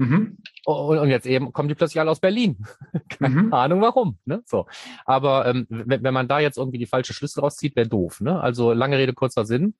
Mhm. 0.00 0.38
Und, 0.64 0.98
und, 0.98 1.10
jetzt 1.10 1.26
eben 1.26 1.52
kommen 1.52 1.68
die 1.68 1.74
plötzlich 1.74 2.00
alle 2.00 2.10
aus 2.10 2.20
Berlin. 2.20 2.64
Keine 3.10 3.42
mhm. 3.42 3.52
Ahnung 3.52 3.82
warum. 3.82 4.18
Ne? 4.24 4.42
So. 4.46 4.66
Aber 5.04 5.44
ähm, 5.46 5.66
wenn, 5.68 6.02
wenn 6.02 6.14
man 6.14 6.26
da 6.26 6.40
jetzt 6.40 6.56
irgendwie 6.56 6.78
die 6.78 6.86
falsche 6.86 7.12
Schlüssel 7.12 7.40
rauszieht, 7.40 7.76
wäre 7.76 7.86
doof. 7.86 8.22
Ne? 8.22 8.40
Also 8.40 8.72
lange 8.72 8.96
Rede, 8.96 9.12
kurzer 9.12 9.44
Sinn. 9.44 9.74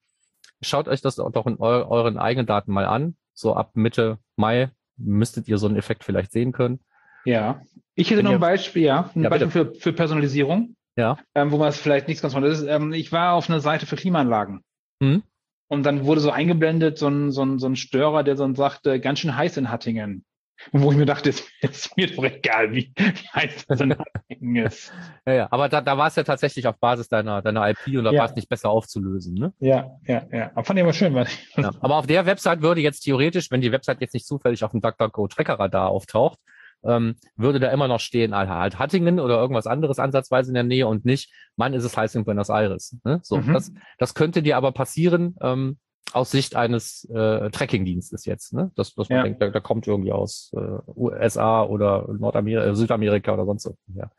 Schaut 0.61 0.89
euch 0.89 1.01
das 1.01 1.17
doch 1.17 1.47
in 1.47 1.59
eu 1.59 1.89
euren 1.89 2.19
eigenen 2.19 2.47
Daten 2.47 2.71
mal 2.71 2.85
an. 2.85 3.17
So 3.33 3.57
ab 3.57 3.71
Mitte 3.75 4.19
Mai 4.37 4.71
müsstet 4.99 5.49
ihr 5.49 5.57
so 5.57 5.67
einen 5.67 5.77
Effekt 5.77 6.05
vielleicht 6.05 6.33
sehen 6.33 6.53
können. 6.53 6.81
Ja. 7.25 7.63
Ich 7.95 8.11
hätte 8.11 8.23
noch 8.23 8.33
ein 8.33 8.41
Beispiel, 8.41 8.83
ja, 8.83 9.11
ein 9.15 9.23
ja, 9.23 9.31
Beispiel 9.31 9.51
für, 9.51 9.75
für 9.75 9.95
Personalisierung. 9.95 10.77
Ja. 10.97 11.17
Ähm, 11.35 11.51
wo 11.51 11.57
man 11.57 11.69
es 11.69 11.79
vielleicht 11.79 12.09
nichts 12.09 12.21
ganz 12.21 12.35
von 12.35 12.45
ist. 12.45 12.63
Ähm, 12.63 12.93
ich 12.93 13.11
war 13.11 13.33
auf 13.33 13.49
einer 13.49 13.61
Seite 13.61 13.87
für 13.87 13.97
Klimaanlagen. 13.97 14.63
Hm? 15.03 15.23
Und 15.71 15.85
dann 15.85 16.05
wurde 16.05 16.21
so 16.21 16.33
eingeblendet, 16.33 16.99
so 16.99 17.07
ein, 17.07 17.31
so 17.31 17.45
ein, 17.45 17.61
so 17.61 17.69
ein 17.69 17.77
Störer, 17.77 18.25
der 18.25 18.35
dann 18.35 18.57
sagte, 18.57 18.99
ganz 18.99 19.21
schön 19.21 19.37
heiß 19.37 19.57
in 19.57 19.71
Hattingen. 19.71 20.25
Und 20.73 20.83
wo 20.83 20.91
ich 20.91 20.99
mir 20.99 21.07
dachte, 21.07 21.31
es 21.31 21.47
ist 21.63 21.97
mir 21.97 22.13
doch 22.13 22.25
egal, 22.25 22.73
wie, 22.73 22.93
wie 22.97 23.29
heiß 23.35 23.67
das 23.69 23.81
in 23.81 23.97
Hattingen 23.97 24.57
ist. 24.67 24.93
ja, 25.25 25.33
ja, 25.33 25.49
aber 25.53 25.69
da, 25.69 25.81
da 25.81 25.97
war 25.97 26.09
es 26.09 26.17
ja 26.17 26.25
tatsächlich 26.25 26.67
auf 26.67 26.77
Basis 26.81 27.09
deiner, 27.09 27.41
deiner 27.41 27.71
IP 27.71 27.87
und 27.97 28.03
da 28.03 28.11
ja. 28.11 28.19
war 28.19 28.27
es 28.27 28.35
nicht 28.35 28.49
besser 28.49 28.69
aufzulösen, 28.69 29.35
ne? 29.35 29.53
Ja, 29.61 29.93
ja, 30.09 30.27
ja. 30.33 30.51
Aber 30.55 30.65
fand 30.65 30.81
ich 30.81 30.83
immer 30.83 30.93
schön. 30.93 31.15
Weil 31.15 31.29
ja, 31.57 31.71
aber 31.81 31.97
auf 31.97 32.09
der 32.09 32.27
Website 32.27 32.63
würde 32.63 32.81
jetzt 32.81 33.03
theoretisch, 33.03 33.53
wenn 33.53 33.61
die 33.61 33.71
Website 33.71 34.01
jetzt 34.01 34.15
nicht 34.15 34.27
zufällig 34.27 34.65
auf 34.65 34.73
dem 34.73 34.81
DuckDuckGo 34.81 35.29
Trackerradar 35.29 35.89
auftaucht, 35.89 36.41
ähm, 36.85 37.17
würde 37.37 37.61
da 37.61 37.71
immer 37.71 37.89
noch 37.89 38.01
stehen, 38.01 38.35
halt, 38.35 38.79
Hattingen 38.79 39.21
oder 39.21 39.39
irgendwas 39.39 39.67
anderes 39.67 39.99
ansatzweise 39.99 40.51
in 40.51 40.55
der 40.55 40.63
Nähe 40.63 40.87
und 40.87 41.05
nicht, 41.05 41.33
Mann, 41.57 41.75
ist 41.75 41.85
es 41.85 41.97
heiß 41.97 42.15
in 42.15 42.25
Buenos 42.25 42.49
Aires. 42.49 42.97
Ne? 43.05 43.21
So, 43.23 43.39
mhm. 43.39 43.53
das, 43.53 43.73
das 43.99 44.15
könnte 44.15 44.43
dir 44.43 44.57
aber 44.57 44.73
passieren 44.73 45.37
ähm, 45.41 45.79
aus 46.13 46.31
Sicht 46.31 46.57
eines 46.57 47.05
äh, 47.11 47.51
Tracking-Dienstes 47.51 48.25
jetzt. 48.25 48.53
Ne? 48.53 48.73
Das, 48.77 48.97
was 48.97 49.09
man 49.09 49.19
ja. 49.19 49.23
denkt, 49.25 49.43
da, 49.43 49.51
da 49.51 49.61
kommt 49.61 49.87
irgendwie 49.87 50.13
aus 50.13 50.53
äh, 50.55 50.79
USA 50.97 51.63
oder 51.63 52.09
Nordamerika, 52.13 52.71
äh, 52.71 52.75
Südamerika 52.75 53.33
oder 53.33 53.45
sonst 53.45 53.63
so. 53.63 53.77
Ja. 53.95 54.11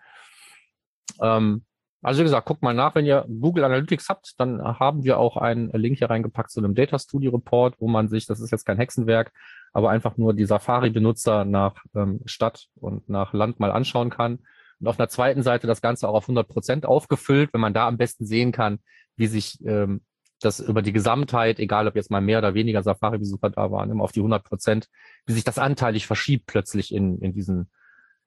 Ähm, 1.20 1.66
also 2.04 2.22
wie 2.22 2.24
gesagt, 2.24 2.48
guckt 2.48 2.64
mal 2.64 2.74
nach, 2.74 2.96
wenn 2.96 3.06
ihr 3.06 3.26
Google 3.28 3.64
Analytics 3.64 4.10
habt, 4.10 4.34
dann 4.40 4.62
haben 4.62 5.04
wir 5.04 5.20
auch 5.20 5.38
einen 5.38 5.70
Link 5.72 6.00
hier 6.00 6.10
reingepackt 6.10 6.50
zu 6.50 6.60
einem 6.60 6.74
Data 6.74 6.98
Studio 6.98 7.32
Report, 7.32 7.76
wo 7.80 7.88
man 7.88 8.08
sich, 8.08 8.26
das 8.26 8.40
ist 8.40 8.52
jetzt 8.52 8.66
kein 8.66 8.78
Hexenwerk, 8.78 9.32
aber 9.74 9.90
einfach 9.90 10.18
nur 10.18 10.34
die 10.34 10.46
Safari-Benutzer 10.46 11.46
nach 11.46 11.76
ähm, 11.96 12.22
Stadt 12.26 12.68
und 12.76 13.08
nach 13.10 13.34
Land 13.34 13.60
mal 13.60 13.72
anschauen 13.72 14.10
kann. 14.10 14.40
Und 14.80 14.88
auf 14.88 15.00
einer 15.00 15.10
zweiten 15.10 15.44
Seite 15.44 15.68
das 15.68 15.82
Ganze 15.82 16.08
auch 16.10 16.16
auf 16.16 16.24
100 16.24 16.48
Prozent 16.48 16.86
aufgefüllt, 16.86 17.54
wenn 17.54 17.62
man 17.62 17.74
da 17.74 17.88
am 17.88 17.98
besten 17.98 18.26
sehen 18.26 18.52
kann, 18.52 18.80
wie 19.16 19.28
sich 19.28 19.64
ähm, 19.66 20.02
das 20.40 20.60
über 20.60 20.82
die 20.82 20.92
Gesamtheit, 20.92 21.60
egal 21.60 21.88
ob 21.88 21.96
jetzt 21.96 22.10
mal 22.10 22.22
mehr 22.22 22.40
oder 22.40 22.54
weniger 22.54 22.82
Safari-Besucher 22.82 23.52
da 23.52 23.72
waren, 23.72 23.92
immer 23.92 24.04
auf 24.04 24.12
die 24.12 24.22
100 24.22 24.44
Prozent, 24.44 24.88
wie 25.26 25.34
sich 25.34 25.44
das 25.44 25.60
anteilig 25.60 26.08
verschiebt 26.08 26.48
plötzlich 26.48 26.94
in, 26.94 27.20
in 27.20 27.34
diesen 27.34 27.70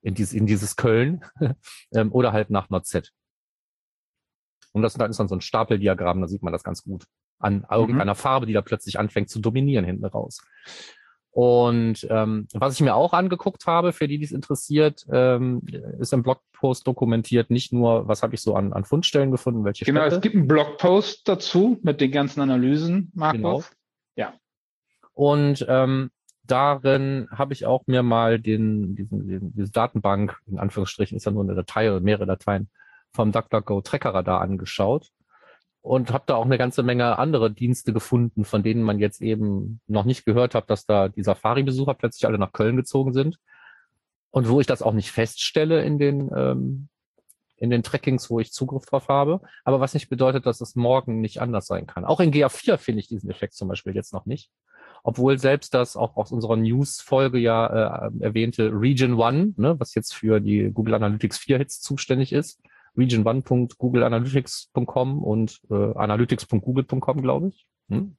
in, 0.05 0.15
dieses, 0.15 0.35
in 0.35 0.47
dieses 0.47 0.77
Köln 0.77 1.25
ähm, 1.95 2.13
oder 2.13 2.33
halt 2.33 2.51
nach 2.51 2.71
NordZ. 2.71 3.11
Und 4.73 4.83
das 4.83 4.95
ist 4.95 5.19
dann 5.19 5.29
so 5.29 5.35
ein 5.35 5.41
Stapeldiagramm, 5.41 6.21
da 6.21 6.29
sieht 6.29 6.43
man 6.43 6.53
das 6.53 6.63
ganz 6.63 6.85
gut 6.85 7.07
an 7.39 7.59
mhm. 7.59 7.65
irgendeiner 7.71 8.15
mhm. 8.15 8.19
Farbe, 8.19 8.47
die 8.47 8.53
da 8.53 8.63
plötzlich 8.63 8.99
anfängt 8.99 9.31
zu 9.31 9.41
dominieren 9.41 9.85
hinten 9.85 10.05
raus. 10.05 10.43
Und 11.35 12.07
ähm, 12.11 12.47
was 12.55 12.75
ich 12.75 12.81
mir 12.81 12.95
auch 12.95 13.13
angeguckt 13.13 13.67
habe, 13.67 13.93
für 13.93 14.07
die, 14.07 14.19
die 14.19 14.25
es 14.25 14.31
interessiert, 14.31 15.05
ähm, 15.11 15.63
ist 15.99 16.13
im 16.13 16.23
Blogpost 16.23 16.87
dokumentiert, 16.87 17.51
nicht 17.51 17.73
nur, 17.73 18.07
was 18.07 18.23
habe 18.23 18.37
ich 18.37 18.41
so 18.41 18.55
an, 18.55 18.73
an 18.73 18.85
Fundstellen 18.85 19.33
gefunden, 19.33 19.65
welche 19.65 19.85
Genau, 19.85 20.03
Städte. 20.03 20.15
es 20.15 20.23
gibt 20.23 20.37
einen 20.37 20.47
Blogpost 20.47 21.27
dazu 21.27 21.77
mit 21.83 22.01
den 22.01 22.13
ganzen 22.13 22.41
Analysen, 22.41 23.11
Markus. 23.17 23.41
Genau. 23.41 23.63
Ja. 24.15 24.35
Und 25.13 25.67
ähm, 25.69 26.13
darin 26.45 27.27
habe 27.33 27.53
ich 27.53 27.67
auch 27.67 27.83
mir 27.89 28.05
mal 28.05 28.39
den, 28.39 28.95
diesen, 28.95 29.27
diesen, 29.27 29.53
diese 29.57 29.73
Datenbank, 29.73 30.39
in 30.47 30.61
Anführungsstrichen 30.61 31.17
ist 31.17 31.27
ja 31.27 31.33
nur 31.33 31.43
eine 31.43 31.57
Datei 31.57 31.91
oder 31.91 32.01
mehrere 32.01 32.27
Dateien, 32.27 32.71
vom 33.13 33.33
DuckDuckGo 33.33 33.81
Trackerradar 33.81 34.41
angeschaut 34.41 35.11
und 35.85 36.15
habe 36.15 36.25
da 36.27 36.37
auch 36.37 36.47
eine 36.47 36.57
ganze 36.57 36.83
Menge 36.83 37.19
andere 37.19 37.51
Dienste 37.51 37.93
gefunden, 37.93 38.47
von 38.47 38.63
denen 38.63 38.83
man 38.83 38.99
jetzt 38.99 39.21
eben 39.21 39.83
noch 39.87 40.07
nicht 40.07 40.25
gehört 40.25 40.55
hat, 40.55 40.71
dass 40.71 40.87
da 40.87 41.11
die 41.11 41.23
Safari-Besucher 41.23 41.93
plötzlich 41.93 42.27
alle 42.27 42.39
nach 42.39 42.53
Köln 42.53 42.77
gezogen 42.77 43.13
sind. 43.13 43.39
Und 44.31 44.49
wo 44.49 44.63
ich 44.63 44.67
das 44.67 44.81
auch 44.81 44.95
nicht 44.95 45.13
feststelle 45.13 45.85
in 45.85 45.99
den, 45.99 46.31
ähm, 46.35 46.89
in 47.59 47.69
den 47.69 47.83
Trackings, 47.83 48.31
wo 48.31 48.41
ich 48.41 48.51
Zugriff 48.51 48.87
drauf 48.87 49.09
habe. 49.09 49.43
Aber 49.63 49.79
was 49.79 49.93
nicht 49.93 50.09
bedeutet, 50.09 50.47
dass 50.47 50.63
es 50.63 50.75
morgen 50.75 51.21
nicht 51.21 51.43
anders 51.43 51.67
sein 51.67 51.87
kann. 51.87 52.07
Auch 52.07 52.21
in 52.21 52.33
GA4 52.33 52.79
finde 52.79 53.01
ich 53.01 53.09
diesen 53.09 53.31
Effekt 53.31 53.53
zum 53.53 53.69
Beispiel 53.69 53.95
jetzt 53.95 54.15
noch 54.15 54.25
nicht. 54.25 54.51
Obwohl 55.03 55.39
selbst 55.39 55.75
das 55.75 55.99
auch 55.99 56.17
aus 56.17 56.33
unserer 56.33 56.57
News-Folge 56.57 57.39
ja 57.39 58.07
äh, 58.07 58.11
erwähnte 58.21 58.71
Region 58.73 59.21
One, 59.21 59.53
ne, 59.59 59.79
was 59.79 59.95
jetzt 59.95 60.15
für 60.15 60.41
die 60.41 60.71
Google 60.73 60.95
Analytics 60.95 61.37
4 61.37 61.59
Hits 61.59 61.83
zuständig 61.83 62.33
ist, 62.33 62.63
region1.googleanalytics.com 62.97 65.23
und 65.23 65.61
äh, 65.71 65.93
analytics.google.com, 65.95 67.23
glaube 67.23 67.49
ich. 67.49 67.67
Hm? 67.89 68.17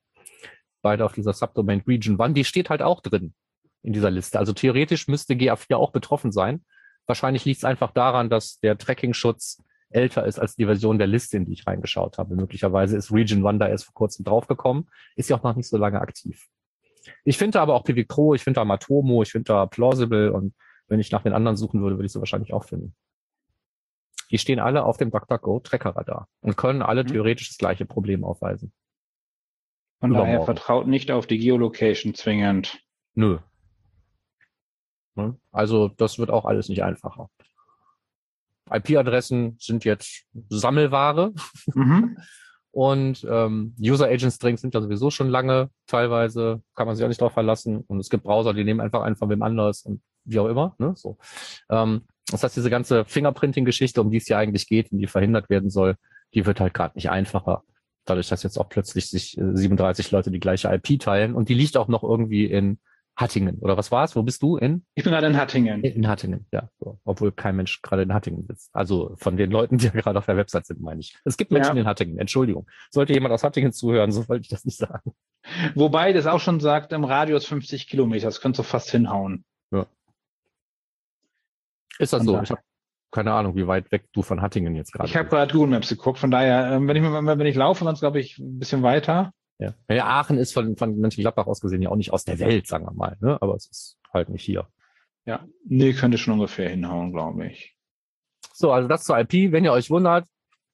Beide 0.82 1.06
auf 1.06 1.14
dieser 1.14 1.34
Subdomain 1.34 1.84
Region 1.88 2.20
1. 2.20 2.34
Die 2.34 2.44
steht 2.44 2.70
halt 2.70 2.82
auch 2.82 3.00
drin 3.02 3.34
in 3.82 3.94
dieser 3.94 4.12
Liste. 4.12 4.40
Also 4.40 4.52
theoretisch 4.54 5.08
müsste 5.08 5.36
GA4 5.36 5.76
auch 5.76 5.92
betroffen 5.92 6.32
sein. 6.32 6.66
Wahrscheinlich 7.08 7.46
liegt 7.46 7.60
es 7.60 7.66
einfach 7.66 7.92
daran, 7.92 8.30
dass 8.30 8.60
der 8.60 8.78
Tracking-Schutz 8.78 9.64
älter 9.90 10.26
ist 10.26 10.40
als 10.40 10.56
die 10.56 10.66
Version 10.66 10.98
der 10.98 11.08
Liste, 11.08 11.38
in 11.38 11.46
die 11.46 11.54
ich 11.54 11.68
reingeschaut 11.68 12.18
habe. 12.18 12.36
Möglicherweise 12.36 12.98
ist 12.98 13.12
Region 13.12 13.46
1 13.46 13.60
da 13.60 13.68
erst 13.68 13.86
vor 13.86 13.94
kurzem 13.94 14.26
draufgekommen, 14.26 14.90
ist 15.16 15.30
ja 15.30 15.38
auch 15.38 15.44
noch 15.44 15.56
nicht 15.56 15.70
so 15.70 15.78
lange 15.78 16.02
aktiv. 16.02 16.48
Ich 17.24 17.38
finde 17.38 17.62
aber 17.62 17.76
auch 17.76 17.84
Pivik 17.84 18.12
ich 18.34 18.44
finde 18.44 18.60
da 18.60 18.66
Matomo, 18.66 19.22
ich 19.22 19.32
finde 19.32 19.46
da 19.46 19.68
Plausible 19.68 20.34
und 20.34 20.56
wenn 20.88 21.00
ich 21.00 21.12
nach 21.12 21.24
den 21.24 21.34
anderen 21.34 21.58
suchen 21.58 21.82
würde, 21.82 21.98
würde 21.98 22.08
ich 22.08 22.12
sie 22.12 22.20
wahrscheinlich 22.20 22.54
auch 22.54 22.66
finden. 22.66 22.96
Die 24.32 24.38
stehen 24.38 24.60
alle 24.60 24.84
auf 24.84 24.98
dem 24.98 25.12
DuckDuckGo 25.12 25.60
Trackerradar 25.60 26.28
und 26.42 26.58
können 26.58 26.82
alle 26.82 27.04
mhm. 27.04 27.08
theoretisch 27.08 27.50
das 27.50 27.58
gleiche 27.58 27.86
Problem 27.86 28.24
aufweisen. 28.24 28.74
Von 30.00 30.12
Übermorgen. 30.12 30.34
daher 30.34 30.46
vertraut 30.46 30.88
nicht 30.88 31.12
auf 31.12 31.28
die 31.28 31.38
Geolocation 31.38 32.14
zwingend. 32.14 32.80
Nö. 33.14 33.40
Ne? 35.16 35.38
Also 35.52 35.88
das 35.88 36.20
wird 36.20 36.30
auch 36.30 36.46
alles 36.46 36.70
nicht 36.70 36.84
einfacher. 36.84 37.30
IP-Adressen 38.70 39.58
sind 39.60 39.86
jetzt 39.86 40.26
Sammelware. 40.50 41.34
Mhm. 41.74 42.18
Und 42.72 43.26
ähm, 43.30 43.74
User 43.80 44.08
Agent 44.08 44.34
Strings 44.34 44.60
sind 44.60 44.74
ja 44.74 44.82
sowieso 44.82 45.10
schon 45.10 45.30
lange 45.30 45.70
teilweise, 45.88 46.62
kann 46.76 46.86
man 46.86 46.98
sich 46.98 47.06
auch 47.06 47.08
nicht 47.08 47.22
drauf 47.22 47.32
verlassen. 47.32 47.86
Und 47.88 48.02
es 48.02 48.10
gibt 48.10 48.26
Browser, 48.26 48.54
die 48.54 48.66
nehmen 48.66 48.82
einfach 48.82 49.02
einen 49.04 49.16
von 49.16 49.30
wem 49.30 49.44
anders 49.44 49.84
und 49.84 50.02
wie 50.26 50.40
auch 50.40 50.48
immer. 50.48 50.76
Ne? 50.78 50.92
So. 50.98 51.18
Ähm, 51.70 52.02
das 52.32 52.44
heißt, 52.44 52.56
diese 52.56 52.70
ganze 52.70 53.06
Fingerprinting-Geschichte, 53.06 54.02
um 54.02 54.12
die 54.12 54.18
es 54.18 54.28
ja 54.28 54.38
eigentlich 54.38 54.68
geht 54.68 54.92
und 54.92 55.00
die 55.00 55.08
verhindert 55.08 55.50
werden 55.50 55.70
soll, 55.70 55.96
die 56.34 56.46
wird 56.46 56.60
halt 56.60 56.74
gerade 56.74 56.96
nicht 56.96 57.10
einfacher. 57.10 57.64
Dadurch, 58.06 58.30
dass 58.30 58.44
jetzt 58.44 58.58
auch 58.58 58.70
plötzlich 58.70 59.10
sich 59.10 59.38
37 59.40 60.08
äh, 60.08 60.16
Leute 60.16 60.32
die 60.32 60.40
gleiche 60.40 60.74
IP 60.74 61.00
teilen 61.00 61.36
und 61.36 61.50
die 61.50 61.54
liegt 61.54 61.78
auch 61.78 61.88
noch 61.88 62.04
irgendwie 62.04 62.46
in 62.46 62.80
Hattingen. 63.16 63.60
Oder 63.60 63.78
was 63.78 63.92
war 63.92 64.04
es? 64.04 64.16
Wo 64.16 64.24
bist 64.24 64.44
du? 64.44 64.58
In? 64.58 64.86
Ich 64.94 65.04
bin 65.04 65.14
gerade 65.14 65.28
in 65.28 65.38
Hattingen. 65.38 65.82
In 65.82 66.08
Hattingen, 66.08 66.46
ja. 66.52 66.70
So. 66.80 67.00
Obwohl 67.06 67.32
kein 67.32 67.56
Mensch 67.56 67.82
gerade 67.82 68.02
in 68.02 68.14
Hattingen 68.14 68.44
sitzt. 68.44 68.70
Also 68.74 69.16
von 69.18 69.38
den 69.38 69.52
Leuten, 69.52 69.78
die 69.78 69.86
ja 69.86 69.92
gerade 69.92 70.20
auf 70.20 70.26
der 70.26 70.36
Website 70.36 70.66
sind, 70.66 70.82
meine 70.82 71.00
ich. 71.00 71.16
Es 71.24 71.38
gibt 71.38 71.52
Menschen 71.52 71.78
ja. 71.78 71.82
in 71.82 71.88
Hattingen, 71.88 72.18
Entschuldigung. 72.18 72.68
Sollte 72.92 73.14
jemand 73.14 73.34
aus 73.34 73.44
Hattingen 73.44 73.72
zuhören, 73.72 74.12
so 74.12 74.28
wollte 74.28 74.42
ich 74.42 74.50
das 74.50 74.66
nicht 74.66 74.78
sagen. 74.78 75.14
Wobei 75.76 76.12
das 76.12 76.28
auch 76.28 76.42
schon 76.42 76.60
sagt, 76.60 76.92
im 76.92 77.06
Radius 77.06 77.46
50 77.46 77.88
Kilometer, 77.88 78.26
das 78.26 78.42
könnte 78.42 78.58
so 78.58 78.64
fast 78.64 78.92
hinhauen. 78.92 79.46
Ja. 79.72 79.86
Ist 82.00 82.14
das 82.14 82.24
so? 82.24 82.42
Ich 82.42 82.52
habe 82.52 82.62
keine 83.12 83.32
Ahnung, 83.34 83.56
wie 83.56 83.66
weit 83.66 83.92
weg 83.92 84.08
du 84.12 84.22
von 84.22 84.42
Hattingen 84.42 84.76
jetzt 84.76 84.92
gerade 84.92 85.08
Ich 85.08 85.16
habe 85.16 85.30
gerade 85.30 85.54
Google 85.54 85.70
Maps 85.70 85.88
geguckt, 85.88 86.20
von 86.20 86.32
daher, 86.32 86.74
ähm, 86.74 86.88
wenn 86.88 86.98
ich, 86.98 87.04
wenn 87.04 87.46
ich 87.46 87.56
laufe, 87.56 87.86
dann 87.86 87.94
ist 87.94 88.02
glaube 88.02 88.20
ich 88.20 88.38
ein 88.40 88.60
bisschen 88.60 88.84
weiter. 88.84 89.32
Ja. 89.58 89.74
ja, 89.90 90.06
Aachen 90.06 90.38
ist 90.38 90.54
von, 90.54 90.76
von 90.76 90.98
Mönchengladbach 91.00 91.48
aus 91.48 91.62
gesehen 91.62 91.82
ja 91.82 91.90
auch 91.90 91.96
nicht 91.96 92.12
aus 92.12 92.26
der 92.26 92.40
Welt, 92.40 92.68
sagen 92.68 92.86
wir 92.86 92.92
mal, 92.92 93.16
ne? 93.22 93.38
aber 93.42 93.56
es 93.56 93.68
ist 93.68 93.98
halt 94.14 94.28
nicht 94.28 94.44
hier. 94.44 94.68
Ja, 95.26 95.46
nee, 95.64 95.94
könnte 95.94 96.18
schon 96.18 96.34
ungefähr 96.34 96.70
hinhauen, 96.70 97.14
glaube 97.14 97.48
ich. 97.48 97.76
So, 98.54 98.74
also 98.74 98.90
das 98.90 99.06
zur 99.06 99.18
IP. 99.18 99.52
Wenn 99.54 99.64
ihr 99.64 99.72
euch 99.72 99.90
wundert, 99.90 100.28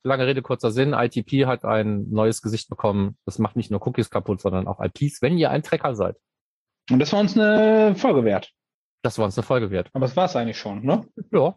lange 0.03 0.25
Rede, 0.25 0.41
kurzer 0.41 0.71
Sinn, 0.71 0.93
ITP 0.93 1.45
hat 1.45 1.63
ein 1.63 2.09
neues 2.09 2.41
Gesicht 2.41 2.69
bekommen. 2.69 3.17
Das 3.25 3.39
macht 3.39 3.55
nicht 3.55 3.71
nur 3.71 3.85
Cookies 3.85 4.09
kaputt, 4.09 4.41
sondern 4.41 4.67
auch 4.67 4.79
IPs, 4.83 5.21
wenn 5.21 5.37
ihr 5.37 5.51
ein 5.51 5.63
Tracker 5.63 5.95
seid. 5.95 6.17
Und 6.89 6.99
das 6.99 7.13
war 7.13 7.19
uns 7.19 7.37
eine 7.37 7.95
Folge 7.95 8.25
wert. 8.25 8.51
Das 9.01 9.17
war 9.17 9.25
uns 9.25 9.37
eine 9.37 9.43
Folge 9.43 9.71
wert. 9.71 9.89
Aber 9.93 10.05
das 10.05 10.15
war 10.15 10.25
es 10.25 10.35
eigentlich 10.35 10.57
schon, 10.59 10.83
ne? 10.85 11.05
Ja. 11.31 11.55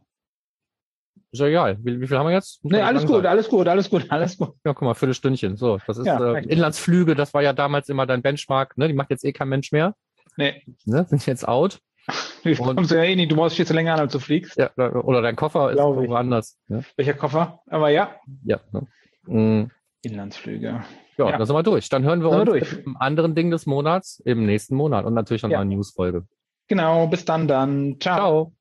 Ist 1.30 1.40
ja 1.40 1.46
egal. 1.46 1.78
Wie, 1.82 2.00
wie 2.00 2.06
viel 2.06 2.16
haben 2.16 2.26
wir 2.26 2.32
jetzt? 2.32 2.64
Nee, 2.64 2.80
alles 2.80 3.04
gut, 3.06 3.26
alles 3.26 3.48
gut, 3.48 3.66
alles 3.68 3.90
gut, 3.90 4.06
alles 4.10 4.38
gut. 4.38 4.50
Ja, 4.64 4.72
guck 4.72 4.82
mal, 4.82 4.94
Viertelstündchen. 4.94 5.56
So, 5.56 5.78
das 5.86 5.98
ist 5.98 6.06
Ja, 6.06 6.34
äh. 6.36 6.44
Inlandsflüge, 6.46 7.14
das 7.14 7.34
war 7.34 7.42
ja 7.42 7.52
damals 7.52 7.88
immer 7.88 8.06
dein 8.06 8.22
Benchmark, 8.22 8.78
ne? 8.78 8.86
Die 8.88 8.94
macht 8.94 9.10
jetzt 9.10 9.24
eh 9.24 9.32
kein 9.32 9.48
Mensch 9.48 9.72
mehr. 9.72 9.94
Nee, 10.36 10.62
Ne? 10.84 11.04
Sind 11.08 11.26
jetzt 11.26 11.46
out. 11.46 11.80
du 12.44 12.54
kommst 12.56 12.90
ja 12.92 13.02
eh 13.02 13.16
nicht, 13.16 13.32
du 13.32 13.36
brauchst 13.36 13.56
viel 13.56 13.66
zu 13.66 13.74
länger 13.74 13.94
an, 13.94 14.00
als 14.00 14.12
du 14.12 14.18
fliegst. 14.20 14.56
Ja, 14.58 14.70
oder 14.76 15.22
dein 15.22 15.36
Koffer 15.36 15.70
ist 15.70 15.76
Glaube 15.76 15.94
ich. 15.94 15.96
irgendwo 16.02 16.16
anders. 16.16 16.58
Ne? 16.68 16.84
Welcher 16.96 17.14
Koffer? 17.14 17.60
Aber 17.66 17.88
ja, 17.90 18.14
Ja. 18.44 18.60
Ne? 18.72 18.86
Mm, 19.26 19.70
Inlandsflüge. 20.02 20.66
Ja, 21.18 21.30
Ja. 21.30 21.36
dann 21.36 21.46
sind 21.46 21.56
wir 21.56 21.62
durch. 21.62 21.88
Dann 21.88 22.04
hören 22.04 22.22
wir 22.22 22.30
Sind 22.30 22.40
uns 22.40 22.52
wir 22.52 22.60
durch. 22.60 22.84
im 22.86 22.96
anderen 22.98 23.34
Ding 23.34 23.50
des 23.50 23.66
Monats 23.66 24.20
im 24.24 24.44
nächsten 24.46 24.76
Monat 24.76 25.04
und 25.04 25.14
natürlich 25.14 25.42
noch 25.42 25.50
Ja. 25.50 25.60
eine 25.60 25.74
Newsfolge. 25.74 26.26
Genau, 26.68 27.06
bis 27.06 27.24
dann 27.24 27.48
dann. 27.48 27.98
Ciao. 28.00 28.28
Ciao. 28.28 28.54